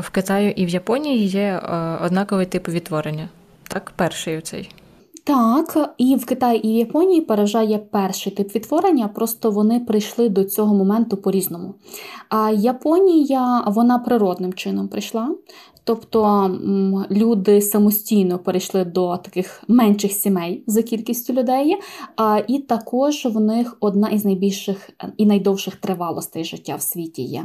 в 0.00 0.10
Китаю 0.10 0.50
і 0.50 0.66
в 0.66 0.68
Японії 0.68 1.26
є 1.26 1.40
е, 1.40 1.98
однаковий 2.04 2.46
тип 2.46 2.68
відтворення. 2.68 3.28
Так, 3.68 3.92
перший 3.96 4.38
оцей. 4.38 4.68
Так, 5.24 5.94
і 5.98 6.16
в 6.16 6.26
Китаї 6.26 6.66
і 6.68 6.72
в 6.72 6.76
Японії 6.76 7.20
переважає 7.20 7.78
перший 7.78 8.32
тип 8.32 8.54
відтворення, 8.54 9.08
просто 9.08 9.50
вони 9.50 9.80
прийшли 9.80 10.28
до 10.28 10.44
цього 10.44 10.74
моменту 10.74 11.16
по-різному. 11.16 11.74
А 12.28 12.50
Японія 12.50 13.64
вона 13.66 13.98
природним 13.98 14.52
чином 14.52 14.88
прийшла. 14.88 15.28
Тобто 15.84 16.50
люди 17.10 17.62
самостійно 17.62 18.38
перейшли 18.38 18.84
до 18.84 19.16
таких 19.16 19.62
менших 19.68 20.12
сімей 20.12 20.64
за 20.66 20.82
кількістю 20.82 21.32
людей, 21.32 21.76
і 22.48 22.58
також 22.58 23.26
в 23.26 23.40
них 23.40 23.76
одна 23.80 24.08
із 24.08 24.24
найбільших 24.24 24.90
і 25.16 25.26
найдовших 25.26 25.76
тривалостей 25.76 26.44
життя 26.44 26.76
в 26.76 26.82
світі 26.82 27.22
є. 27.22 27.44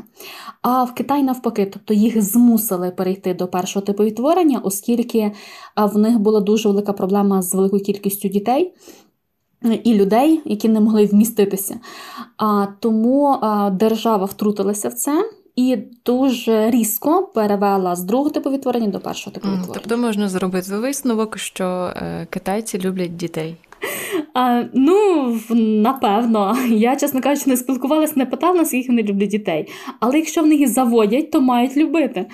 А 0.62 0.84
в 0.84 0.94
Китаї 0.96 1.24
навпаки, 1.24 1.66
тобто 1.74 1.94
їх 1.94 2.22
змусили 2.22 2.92
перейти 2.92 3.34
до 3.34 3.48
першого 3.48 3.86
типу 3.86 4.04
відтворення, 4.04 4.60
оскільки 4.64 5.32
в 5.76 5.98
них 5.98 6.20
була 6.20 6.40
дуже 6.40 6.70
велика 6.70 6.94
проблема 6.94 7.42
з 7.42 7.56
великою 7.56 7.84
кількістю 7.84 8.28
дітей. 8.28 8.74
І 9.84 9.94
людей, 9.94 10.42
які 10.46 10.70
не 10.70 10.80
могли 10.80 11.06
вміститися. 11.06 11.80
А 12.38 12.68
тому 12.80 13.38
а, 13.42 13.70
держава 13.70 14.26
втрутилася 14.26 14.90
в 14.90 14.94
це 14.94 15.30
і 15.58 15.78
дуже 16.06 16.72
різко 16.72 17.24
перевела 17.24 17.96
з 17.96 18.04
другого 18.04 18.30
типу 18.30 18.52
відтворення 18.52 18.88
до 18.88 19.00
першого 19.00 19.34
типу 19.34 19.48
відтворення. 19.48 19.74
Тобто 19.74 19.98
можна 19.98 20.30
зробити 20.30 20.78
висновок, 20.78 21.38
що 21.38 21.66
е, 21.96 22.28
китайці 22.30 22.80
люблять 22.80 23.16
дітей. 23.16 23.56
А, 24.34 24.64
Ну, 24.74 25.40
напевно. 25.56 26.58
Я, 26.70 26.96
чесно 26.96 27.22
кажучи, 27.22 27.50
не 27.50 27.58
спілкувалася, 27.58 28.14
не 28.16 28.26
питала, 28.26 28.54
наскільки 28.54 28.88
вони 28.88 29.04
люблять 29.04 29.30
дітей. 29.30 29.68
Але 30.00 30.18
якщо 30.18 30.42
в 30.44 30.48
них 30.48 30.60
їх 30.60 30.70
заводять, 30.70 31.32
то 31.32 31.42
мають 31.42 31.78
любити. 31.78 32.26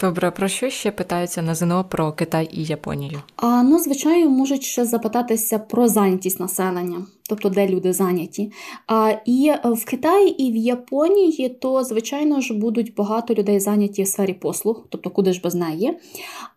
Добре, 0.00 0.30
про 0.30 0.48
що 0.48 0.70
ще 0.70 0.90
питаються 0.90 1.42
на 1.42 1.54
ЗНО 1.54 1.84
про 1.84 2.12
Китай 2.12 2.48
і 2.52 2.64
Японію? 2.64 3.22
А 3.36 3.62
ну, 3.62 3.78
звичайно, 3.78 4.30
можуть 4.30 4.62
ще 4.62 4.84
запитатися 4.84 5.58
про 5.58 5.88
зайнятість 5.88 6.40
населення, 6.40 7.06
тобто 7.28 7.48
де 7.48 7.68
люди 7.68 7.92
зайняті. 7.92 8.52
А, 8.86 9.12
І 9.24 9.52
в 9.64 9.84
Китаї 9.84 10.42
і 10.42 10.52
в 10.52 10.56
Японії, 10.56 11.48
то, 11.48 11.84
звичайно 11.84 12.40
ж, 12.40 12.54
будуть 12.54 12.94
багато 12.94 13.34
людей 13.34 13.60
зайняті 13.60 14.02
в 14.02 14.08
сфері 14.08 14.34
послуг, 14.34 14.86
тобто 14.88 15.10
куди 15.10 15.32
ж 15.32 15.40
без 15.44 15.54
неї. 15.54 15.98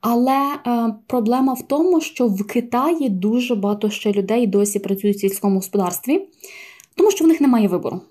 Але 0.01 0.55
а, 0.63 0.89
проблема 1.07 1.53
в 1.53 1.67
тому, 1.67 2.01
що 2.01 2.27
в 2.27 2.47
Китаї 2.47 3.09
дуже 3.09 3.55
багато 3.55 3.89
ще 3.89 4.11
людей 4.11 4.47
досі 4.47 4.79
працюють 4.79 5.17
в 5.17 5.19
сільському 5.19 5.55
господарстві, 5.55 6.27
тому 6.95 7.11
що 7.11 7.25
в 7.25 7.27
них 7.27 7.41
немає 7.41 7.67
вибору. 7.67 8.01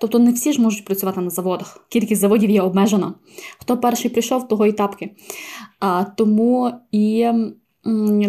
Тобто 0.00 0.18
не 0.18 0.32
всі 0.32 0.52
ж 0.52 0.62
можуть 0.62 0.84
працювати 0.84 1.20
на 1.20 1.30
заводах. 1.30 1.86
Кількість 1.88 2.20
заводів 2.20 2.50
є 2.50 2.62
обмежена. 2.62 3.14
Хто 3.58 3.78
перший 3.78 4.10
прийшов, 4.10 4.48
того 4.48 4.66
і 4.66 4.72
тапки. 4.72 5.10
А, 5.80 6.04
Тому 6.04 6.72
і 6.92 7.26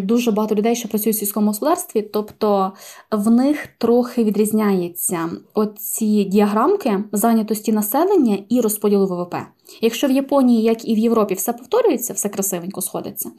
дуже 0.03 0.31
багато 0.31 0.55
людей, 0.55 0.75
що 0.75 0.87
працюють 0.87 1.15
в 1.15 1.19
сільському 1.19 1.47
господарстві, 1.47 2.01
тобто 2.01 2.73
в 3.11 3.29
них 3.29 3.67
трохи 3.77 4.23
відрізняється 4.23 5.29
оці 5.53 6.23
діаграмки 6.23 7.03
зайнятості 7.11 7.71
населення 7.71 8.37
і 8.49 8.61
розподілу 8.61 9.05
ВВП. 9.07 9.35
Якщо 9.81 10.07
в 10.07 10.11
Японії, 10.11 10.63
як 10.63 10.87
і 10.87 10.95
в 10.95 10.97
Європі, 10.97 11.33
все 11.33 11.53
повторюється, 11.53 12.13
все 12.13 12.29
красивенько 12.29 12.81
сходиться. 12.81 13.31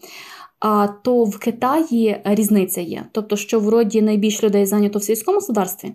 А 0.61 0.89
то 0.89 1.25
в 1.25 1.39
Китаї 1.39 2.21
різниця 2.25 2.81
є. 2.81 3.05
Тобто, 3.13 3.37
що 3.37 3.61
вроді 3.61 4.03
найбільше 4.03 4.47
людей 4.47 4.67
зайнято 4.67 4.99
в 4.99 5.03
сільському 5.03 5.35
господарстві, 5.35 5.93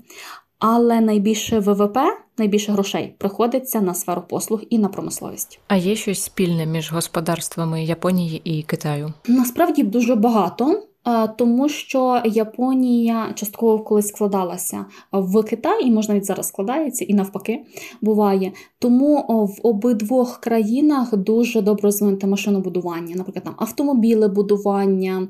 але 0.65 1.01
найбільше 1.01 1.59
ВВП, 1.59 1.97
найбільше 2.37 2.71
грошей 2.71 3.15
приходиться 3.17 3.81
на 3.81 3.93
сферу 3.93 4.23
послуг 4.29 4.61
і 4.69 4.79
на 4.79 4.87
промисловість. 4.87 5.59
А 5.67 5.75
є 5.75 5.95
щось 5.95 6.23
спільне 6.23 6.65
між 6.65 6.91
господарствами 6.91 7.83
Японії 7.83 8.41
і 8.43 8.63
Китаю? 8.63 9.13
Насправді 9.27 9.83
дуже 9.83 10.15
багато. 10.15 10.83
Тому 11.37 11.69
що 11.69 12.21
Японія 12.25 13.31
частково 13.35 13.79
колись 13.79 14.07
складалася 14.07 14.85
в 15.11 15.43
Китай, 15.43 15.87
і 15.87 15.91
можна 15.91 16.13
навіть 16.13 16.25
зараз 16.25 16.47
складається, 16.47 17.05
і 17.05 17.13
навпаки 17.13 17.65
буває. 18.01 18.51
Тому 18.79 19.45
в 19.57 19.67
обидвох 19.67 20.37
країнах 20.37 21.17
дуже 21.17 21.61
добре 21.61 21.81
розвинуте 21.83 22.27
машинобудування, 22.27 23.15
наприклад, 23.15 23.43
там 23.43 23.55
автомобілебудування, 23.57 25.27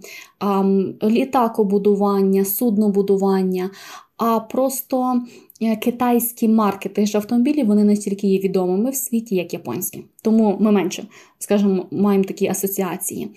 літакобудування, 1.04 2.46
суднобудування 2.46 3.70
а 4.18 4.40
просто 4.40 5.22
е, 5.62 5.76
китайські 5.76 6.48
марки 6.48 6.90
тих 6.90 7.08
ж 7.08 7.18
автомобілів 7.18 7.68
вони 7.68 7.84
настільки 7.84 8.28
є 8.28 8.40
відомими 8.40 8.90
в 8.90 8.96
світі, 8.96 9.36
як 9.36 9.54
японські. 9.54 10.06
Тому 10.22 10.58
ми 10.60 10.72
менше, 10.72 11.04
скажімо, 11.40 11.86
маємо 11.92 12.24
такі 12.24 12.48
асоціації. 12.48 13.32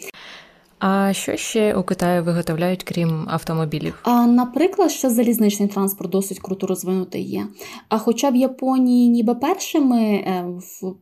А 0.78 1.12
що 1.12 1.36
ще 1.36 1.74
у 1.74 1.82
Китаї 1.82 2.20
виготовляють, 2.20 2.82
крім 2.82 3.24
автомобілів? 3.28 3.98
А, 4.02 4.26
Наприклад, 4.26 4.90
ще 4.90 5.10
залізничний 5.10 5.68
транспорт 5.68 6.10
досить 6.10 6.38
круто 6.38 6.66
розвинутий 6.66 7.22
є. 7.22 7.46
А 7.88 7.98
хоча 7.98 8.30
в 8.30 8.36
Японії, 8.36 9.08
ніби 9.08 9.34
першими 9.34 10.02
е, 10.02 10.44
в 10.46 10.94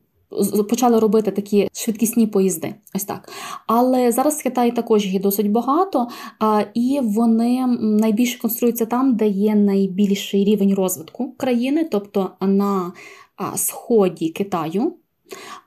почали 0.69 0.99
робити 0.99 1.31
такі 1.31 1.69
швидкісні 1.73 2.27
поїзди. 2.27 2.75
Ось 2.95 3.05
так. 3.05 3.29
Але 3.67 4.13
зараз 4.13 4.41
в 4.41 4.43
Китаї 4.43 4.73
також 4.73 5.07
їх 5.07 5.23
досить 5.23 5.51
багато, 5.51 6.09
і 6.75 7.01
вони 7.03 7.67
найбільше 7.81 8.39
конструюються 8.39 8.87
там, 8.87 9.17
де 9.17 9.29
є 9.29 9.55
найбільший 9.55 10.45
рівень 10.45 10.75
розвитку 10.75 11.33
країни, 11.37 11.89
тобто 11.91 12.31
на 12.41 12.93
сході 13.57 14.29
Китаю. 14.29 14.93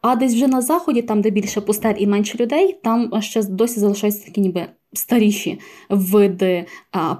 А 0.01 0.15
десь 0.15 0.33
вже 0.33 0.47
на 0.47 0.61
заході, 0.61 1.01
там, 1.01 1.21
де 1.21 1.29
більше 1.29 1.61
пустель 1.61 1.95
і 1.97 2.07
менше 2.07 2.37
людей, 2.37 2.79
там 2.83 3.21
ще 3.21 3.43
досі 3.43 3.79
залишаються 3.79 4.25
такі 4.25 4.41
ніби 4.41 4.65
старіші 4.93 5.59
види 5.89 6.65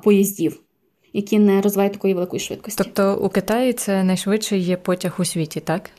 поїздів, 0.04 0.60
які 1.14 1.40
не 1.40 1.62
розвивають 1.62 1.94
такої 1.94 2.14
великої 2.14 2.40
швидкості. 2.40 2.84
Тобто 2.84 3.26
у 3.26 3.30
Китаї 3.30 3.74
це 3.74 4.04
найшвидший 4.04 4.60
є 4.60 4.78
потяг 4.78 5.16
у 5.20 5.26
світі, 5.26 5.60
так? 5.60 5.90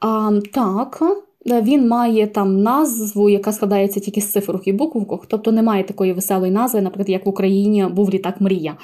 А, 0.00 0.40
Так, 0.52 1.02
він 1.46 1.88
має 1.88 2.26
там 2.26 2.62
назву, 2.62 3.30
яка 3.30 3.52
складається 3.52 4.00
тільки 4.00 4.20
з 4.20 4.32
цифрок 4.32 4.68
і 4.68 4.72
буквок, 4.72 5.26
тобто 5.26 5.52
немає 5.52 5.84
такої 5.84 6.12
веселої 6.12 6.52
назви, 6.52 6.80
наприклад, 6.80 7.08
як 7.08 7.26
в 7.26 7.28
Україні 7.28 7.86
був 7.86 8.10
літак 8.10 8.40
Мрія. 8.40 8.76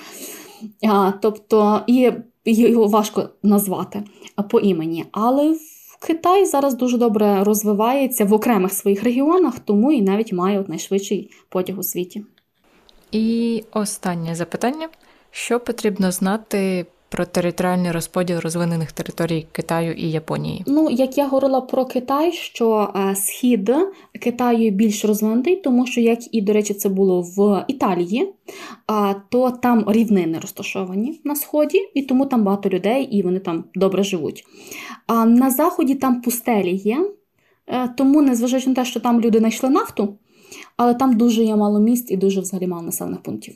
А, 0.88 1.12
Тобто, 1.22 1.80
і 1.86 2.12
його 2.44 2.86
важко 2.86 3.28
назвати 3.42 4.02
по 4.50 4.60
імені. 4.60 5.04
Але 5.12 5.56
Китай 6.06 6.46
зараз 6.46 6.74
дуже 6.74 6.98
добре 6.98 7.44
розвивається 7.44 8.24
в 8.24 8.32
окремих 8.32 8.72
своїх 8.72 9.02
регіонах, 9.04 9.58
тому 9.58 9.92
і 9.92 10.02
навіть 10.02 10.32
має 10.32 10.64
найшвидший 10.68 11.30
потяг 11.48 11.78
у 11.78 11.82
світі. 11.82 12.24
І 13.12 13.64
останнє 13.72 14.34
запитання: 14.34 14.88
що 15.30 15.60
потрібно 15.60 16.12
знати 16.12 16.86
про 17.10 17.24
територіальний 17.26 17.92
розподіл 17.92 18.38
розвинених 18.38 18.92
територій 18.92 19.46
Китаю 19.52 19.92
і 19.92 20.10
Японії? 20.10 20.64
Ну, 20.66 20.90
як 20.90 21.18
я 21.18 21.26
говорила 21.26 21.60
про 21.60 21.84
Китай, 21.84 22.32
що 22.32 22.92
е, 22.96 23.16
схід 23.16 23.70
Китаю 24.20 24.70
більш 24.70 25.04
розвинутий, 25.04 25.56
тому 25.56 25.86
що, 25.86 26.00
як 26.00 26.34
і, 26.34 26.40
до 26.40 26.52
речі, 26.52 26.74
це 26.74 26.88
було 26.88 27.22
в 27.22 27.64
Італії, 27.68 28.32
то 29.28 29.50
там 29.50 29.84
рівнини 29.88 30.38
розташовані 30.38 31.20
на 31.24 31.36
сході, 31.36 31.78
і 31.94 32.02
тому 32.02 32.26
там 32.26 32.44
багато 32.44 32.68
людей 32.68 33.04
і 33.04 33.22
вони 33.22 33.38
там 33.38 33.64
добре 33.74 34.02
живуть. 34.02 34.44
А 35.06 35.24
на 35.24 35.50
заході 35.50 35.94
там 35.94 36.20
пустелі 36.20 36.76
є, 36.76 37.10
е, 37.66 37.88
тому, 37.96 38.22
незважаючи 38.22 38.68
на 38.68 38.74
те, 38.74 38.84
що 38.84 39.00
там 39.00 39.20
люди 39.20 39.38
знайшли 39.38 39.70
нафту. 39.70 40.14
Але 40.76 40.94
там 40.94 41.16
дуже 41.16 41.44
є 41.44 41.56
мало 41.56 41.80
міст 41.80 42.10
і 42.10 42.16
дуже 42.16 42.40
взагалі 42.40 42.66
мало 42.66 42.82
населених 42.82 43.20
пунктів. 43.20 43.54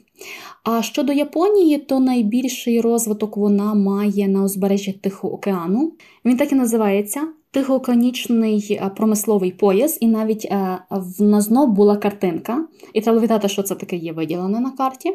А 0.64 0.82
щодо 0.82 1.12
Японії, 1.12 1.78
то 1.78 2.00
найбільший 2.00 2.80
розвиток 2.80 3.36
вона 3.36 3.74
має 3.74 4.28
на 4.28 4.44
узбережжі 4.44 4.92
Тихого 4.92 5.34
океану. 5.34 5.92
Він 6.24 6.36
так 6.36 6.52
і 6.52 6.54
називається 6.54 7.28
Тихоокеанічний 7.50 8.78
е, 8.82 8.90
промисловий 8.96 9.50
пояс, 9.52 9.98
і 10.00 10.06
навіть 10.06 10.44
е, 10.44 10.78
в 10.90 11.22
нас 11.22 11.44
знов 11.44 11.72
була 11.72 11.96
картинка, 11.96 12.66
і 12.92 13.00
треба 13.00 13.20
вітати, 13.20 13.48
що 13.48 13.62
це 13.62 13.74
таке 13.74 13.96
є 13.96 14.12
виділене 14.12 14.60
на 14.60 14.70
карті, 14.70 15.12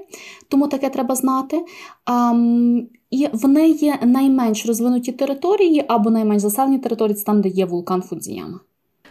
тому 0.50 0.68
таке 0.68 0.90
треба 0.90 1.16
знати. 1.16 1.62
І 3.12 3.28
в 3.34 3.48
неї 3.48 3.94
найменш 4.04 4.66
розвинуті 4.66 5.12
території 5.12 5.86
або 5.88 6.10
найменш 6.10 6.42
заселені 6.42 6.80
території 6.80 7.16
це 7.16 7.26
там, 7.26 7.42
де 7.42 7.50
є 7.50 7.66
вулкан 7.66 8.02
Фудзіяма. 8.02 8.60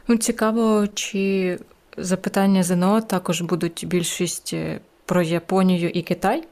Ну, 0.09 0.17
цікаво, 0.17 0.87
чи 0.95 1.59
запитання 1.99 2.63
ЗНО 2.63 3.01
також 3.01 3.41
будуть 3.41 3.85
більшість 3.89 4.51
е, 4.55 4.81
про 5.05 5.23
Японію 5.23 5.91
і 5.91 6.03
Китай. 6.03 6.45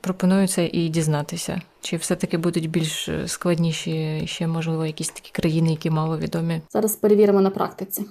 Пропоную 0.00 0.48
це 0.48 0.66
і 0.66 0.88
дізнатися. 0.88 1.60
Чи 1.80 1.96
все-таки 1.96 2.38
будуть 2.38 2.70
більш 2.70 3.08
е, 3.08 3.28
складніші 3.28 4.22
ще, 4.26 4.46
можливо, 4.46 4.86
якісь 4.86 5.08
такі 5.08 5.30
країни, 5.32 5.70
які 5.70 5.90
мало 5.90 6.18
відомі? 6.18 6.60
Зараз 6.70 6.96
перевіримо 6.96 7.40
на 7.40 7.50
практиці. 7.50 8.04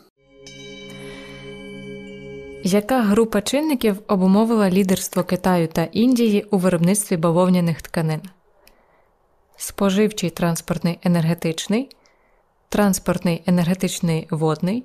Яка 2.64 3.02
група 3.02 3.42
чинників 3.42 4.00
обумовила 4.08 4.70
лідерство 4.70 5.24
Китаю 5.24 5.68
та 5.68 5.84
Індії 5.84 6.46
у 6.52 6.58
виробництві 6.58 7.18
бавовняних 7.18 7.82
тканин? 7.82 8.22
Споживчий 9.58 10.30
транспортний 10.30 11.00
енергетичний, 11.04 11.90
транспортний 12.70 13.44
енергетичний 13.46 14.28
водний, 14.32 14.84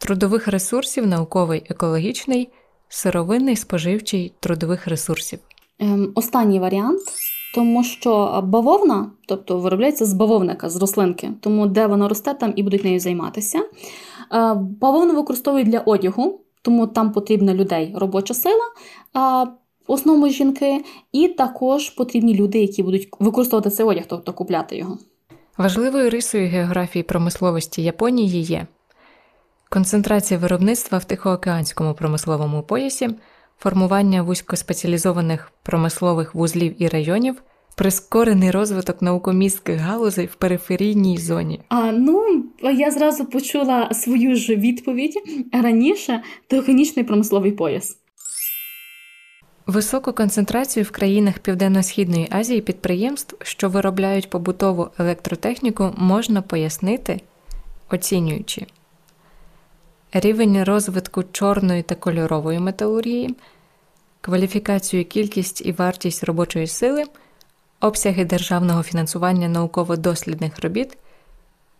трудових 0.00 0.48
ресурсів 0.48 1.06
науковий 1.06 1.62
екологічний, 1.68 2.48
сировинний 2.88 3.56
споживчий 3.56 4.32
трудових 4.40 4.86
ресурсів. 4.86 5.38
Ем, 5.78 6.12
Останній 6.14 6.60
варіант, 6.60 7.00
тому 7.54 7.84
що 7.84 8.42
бавовна, 8.46 9.10
тобто 9.26 9.58
виробляється 9.58 10.04
з 10.04 10.12
бавовника, 10.12 10.68
з 10.68 10.76
рослинки, 10.76 11.30
тому 11.40 11.66
де 11.66 11.86
вона 11.86 12.08
росте, 12.08 12.34
там 12.34 12.52
і 12.56 12.62
будуть 12.62 12.84
нею 12.84 13.00
займатися. 13.00 13.58
Е, 13.58 14.54
бавовну 14.54 15.14
використовують 15.14 15.68
для 15.68 15.78
одягу, 15.78 16.40
тому 16.62 16.86
там 16.86 17.12
потрібна 17.12 17.54
людей 17.54 17.94
робоча 17.96 18.34
сила. 18.34 18.64
В 19.88 19.92
основному 19.92 20.32
жінки, 20.32 20.84
і 21.12 21.28
також 21.28 21.90
потрібні 21.90 22.34
люди, 22.34 22.58
які 22.58 22.82
будуть 22.82 23.08
використовувати 23.18 23.70
цей 23.70 23.86
одяг, 23.86 24.04
тобто 24.08 24.32
купляти 24.32 24.76
його. 24.76 24.98
Важливою 25.58 26.10
рисою 26.10 26.48
географії 26.48 27.02
промисловості 27.02 27.82
Японії 27.82 28.42
є 28.42 28.66
концентрація 29.70 30.40
виробництва 30.40 30.98
в 30.98 31.04
Тихоокеанському 31.04 31.94
промисловому 31.94 32.62
поясі, 32.62 33.10
формування 33.58 34.22
вузькоспеціалізованих 34.22 35.52
промислових 35.62 36.34
вузлів 36.34 36.82
і 36.82 36.88
районів, 36.88 37.42
прискорений 37.76 38.50
розвиток 38.50 39.02
наукомістких 39.02 39.80
галузей 39.80 40.26
в 40.26 40.34
периферійній 40.34 41.18
зоні. 41.18 41.60
А 41.68 41.92
ну 41.92 42.44
я 42.62 42.90
зразу 42.90 43.24
почула 43.24 43.90
свою 43.92 44.36
ж 44.36 44.56
відповідь 44.56 45.16
раніше 45.52 46.22
Тихоокеанічний 46.46 47.04
промисловий 47.04 47.52
пояс. 47.52 47.96
Високу 49.66 50.12
концентрацію 50.12 50.84
в 50.84 50.90
країнах 50.90 51.38
Південно-Східної 51.38 52.28
Азії 52.30 52.60
підприємств, 52.60 53.36
що 53.42 53.68
виробляють 53.68 54.30
побутову 54.30 54.88
електротехніку, 54.98 55.94
можна 55.96 56.42
пояснити, 56.42 57.20
оцінюючи 57.90 58.66
рівень 60.12 60.64
розвитку 60.64 61.24
чорної 61.32 61.82
та 61.82 61.94
кольорової 61.94 62.58
металургії, 62.58 63.34
кваліфікацію, 64.20 65.04
кількість 65.04 65.66
і 65.66 65.72
вартість 65.72 66.24
робочої 66.24 66.66
сили, 66.66 67.04
обсяги 67.80 68.24
державного 68.24 68.82
фінансування 68.82 69.48
науково-дослідних 69.48 70.60
робіт. 70.62 70.98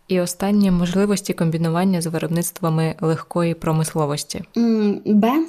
І 0.07 0.19
останнє 0.19 0.71
можливості 0.71 1.33
комбінування 1.33 2.01
з 2.01 2.07
виробництвами 2.07 2.95
легкої 3.01 3.53
промисловості. 3.53 4.43
Б. 5.05 5.45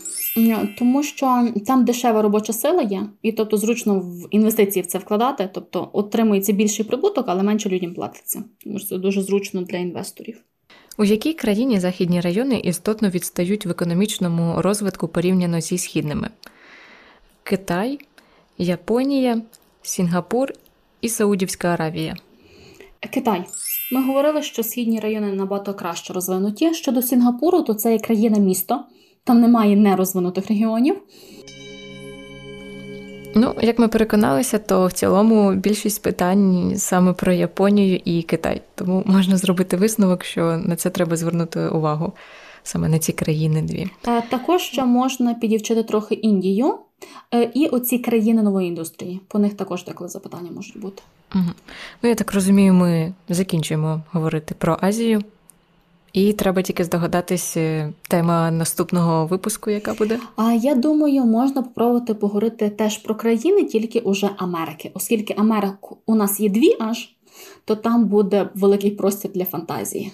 Тому 0.79 1.03
що 1.03 1.49
там 1.67 1.85
дешева 1.85 2.23
робоча 2.23 2.53
сила 2.53 2.83
є, 2.83 3.07
і 3.23 3.33
тобто 3.33 3.57
зручно 3.57 4.01
в 4.01 4.29
інвестиції 4.31 4.83
в 4.83 4.87
це 4.87 4.99
вкладати, 4.99 5.51
тобто 5.55 5.91
отримується 5.93 6.53
більший 6.53 6.85
прибуток, 6.85 7.25
але 7.29 7.43
менше 7.43 7.69
людям 7.69 7.95
платиться. 7.95 8.45
Тому 8.65 8.79
що 8.79 8.89
це 8.89 8.99
дуже 8.99 9.23
зручно 9.23 9.63
для 9.63 9.79
інвесторів. 9.79 10.37
У 10.99 11.05
якій 11.05 11.35
країні 11.35 11.81
західні 11.81 12.21
райони 12.21 12.61
істотно 12.65 13.09
відстають 13.09 13.67
в 13.67 13.71
економічному 13.71 14.63
розвитку 14.63 15.09
порівняно 15.09 15.61
зі 15.61 15.79
східними? 15.79 16.29
Китай, 17.43 17.99
Японія, 18.59 19.43
Сінгапур 19.83 20.53
і 21.01 21.09
Саудівська 21.09 21.69
Аравія. 21.69 22.17
Китай. 23.11 23.45
Ми 23.93 24.03
говорили, 24.03 24.43
що 24.43 24.63
східні 24.63 25.01
райони 25.01 25.33
набагато 25.33 25.75
краще 25.75 26.13
розвинуті. 26.13 26.75
Щодо 26.75 27.03
Сінгапуру, 27.03 27.63
то 27.63 27.75
це 27.75 27.93
є 27.93 27.99
країна-місто, 27.99 28.85
там 29.25 29.41
немає 29.41 29.77
нерозвинутих 29.77 30.49
регіонів. 30.49 30.97
Ну, 33.35 33.55
як 33.61 33.79
ми 33.79 33.89
переконалися, 33.89 34.59
то 34.59 34.87
в 34.87 34.93
цілому 34.93 35.53
більшість 35.53 36.03
питань 36.03 36.73
саме 36.77 37.13
про 37.13 37.33
Японію 37.33 38.01
і 38.05 38.23
Китай. 38.23 38.63
Тому 38.75 39.03
можна 39.07 39.37
зробити 39.37 39.77
висновок, 39.77 40.25
що 40.25 40.57
на 40.57 40.77
це 40.77 40.91
треба 40.91 41.17
звернути 41.17 41.69
увагу 41.69 42.13
саме 42.63 42.89
на 42.89 42.99
ці 42.99 43.13
країни 43.13 43.63
дві. 43.63 43.89
Також 44.29 44.63
ще 44.63 44.85
можна 44.85 45.35
підівчити 45.35 45.83
трохи 45.83 46.15
Індію 46.15 46.79
е, 47.35 47.51
і 47.55 47.67
оці 47.67 47.99
країни 47.99 48.43
нової 48.43 48.69
індустрії. 48.69 49.21
По 49.29 49.39
них 49.39 49.55
також 49.55 49.85
деколи 49.85 50.11
запитання 50.11 50.51
можуть 50.55 50.81
бути. 50.81 51.03
Угу. 51.35 51.45
Ну, 52.03 52.09
я 52.09 52.15
так 52.15 52.35
розумію, 52.35 52.75
ми 52.75 53.13
закінчуємо 53.29 54.03
говорити 54.13 54.55
про 54.59 54.79
Азію. 54.81 55.23
І 56.13 56.33
треба 56.33 56.63
тільки 56.63 56.85
здогадатись 56.85 57.57
е, 57.57 57.93
тема 58.09 58.51
наступного 58.51 59.27
випуску, 59.27 59.71
яка 59.71 59.95
буде. 59.95 60.19
А 60.37 60.53
я 60.53 60.75
думаю, 60.75 61.25
можна 61.25 61.63
попробувати 61.63 62.15
поговорити 62.15 62.71
теж 62.71 62.99
про 62.99 63.15
країни, 63.15 63.65
тільки 63.65 64.01
уже 64.01 64.31
Америки, 64.37 64.91
оскільки 64.95 65.35
Америк 65.39 65.75
у 66.07 66.15
нас 66.15 66.41
є 66.41 66.49
дві 66.49 66.77
аж, 66.81 67.15
то 67.65 67.77
там 67.77 68.05
буде 68.05 68.49
великий 68.55 68.91
простір 68.91 69.31
для 69.35 69.45
фантазії. 69.45 70.13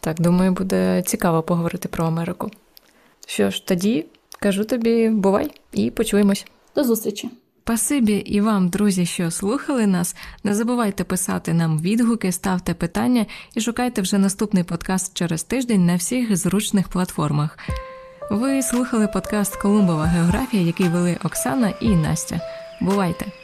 Так, 0.00 0.20
думаю, 0.20 0.52
буде 0.52 1.02
цікаво 1.06 1.42
поговорити 1.42 1.88
про 1.88 2.04
Америку. 2.04 2.50
Що 3.26 3.50
ж, 3.50 3.66
тоді 3.66 4.06
кажу 4.40 4.64
тобі, 4.64 5.08
бувай 5.08 5.50
і 5.72 5.90
почуємось. 5.90 6.46
До 6.74 6.84
зустрічі! 6.84 7.30
Пасибі 7.64 8.12
і 8.12 8.40
вам, 8.40 8.68
друзі, 8.68 9.06
що 9.06 9.30
слухали 9.30 9.86
нас. 9.86 10.16
Не 10.44 10.54
забувайте 10.54 11.04
писати 11.04 11.52
нам 11.54 11.80
відгуки, 11.80 12.32
ставте 12.32 12.74
питання 12.74 13.26
і 13.54 13.60
шукайте 13.60 14.02
вже 14.02 14.18
наступний 14.18 14.64
подкаст 14.64 15.14
через 15.14 15.44
тиждень 15.44 15.86
на 15.86 15.96
всіх 15.96 16.36
зручних 16.36 16.88
платформах. 16.88 17.58
Ви 18.30 18.62
слухали 18.62 19.08
подкаст 19.08 19.56
Колумбова 19.56 20.04
географія, 20.04 20.62
який 20.62 20.88
вели 20.88 21.18
Оксана 21.24 21.72
і 21.80 21.88
Настя. 21.88 22.40
Бувайте! 22.80 23.41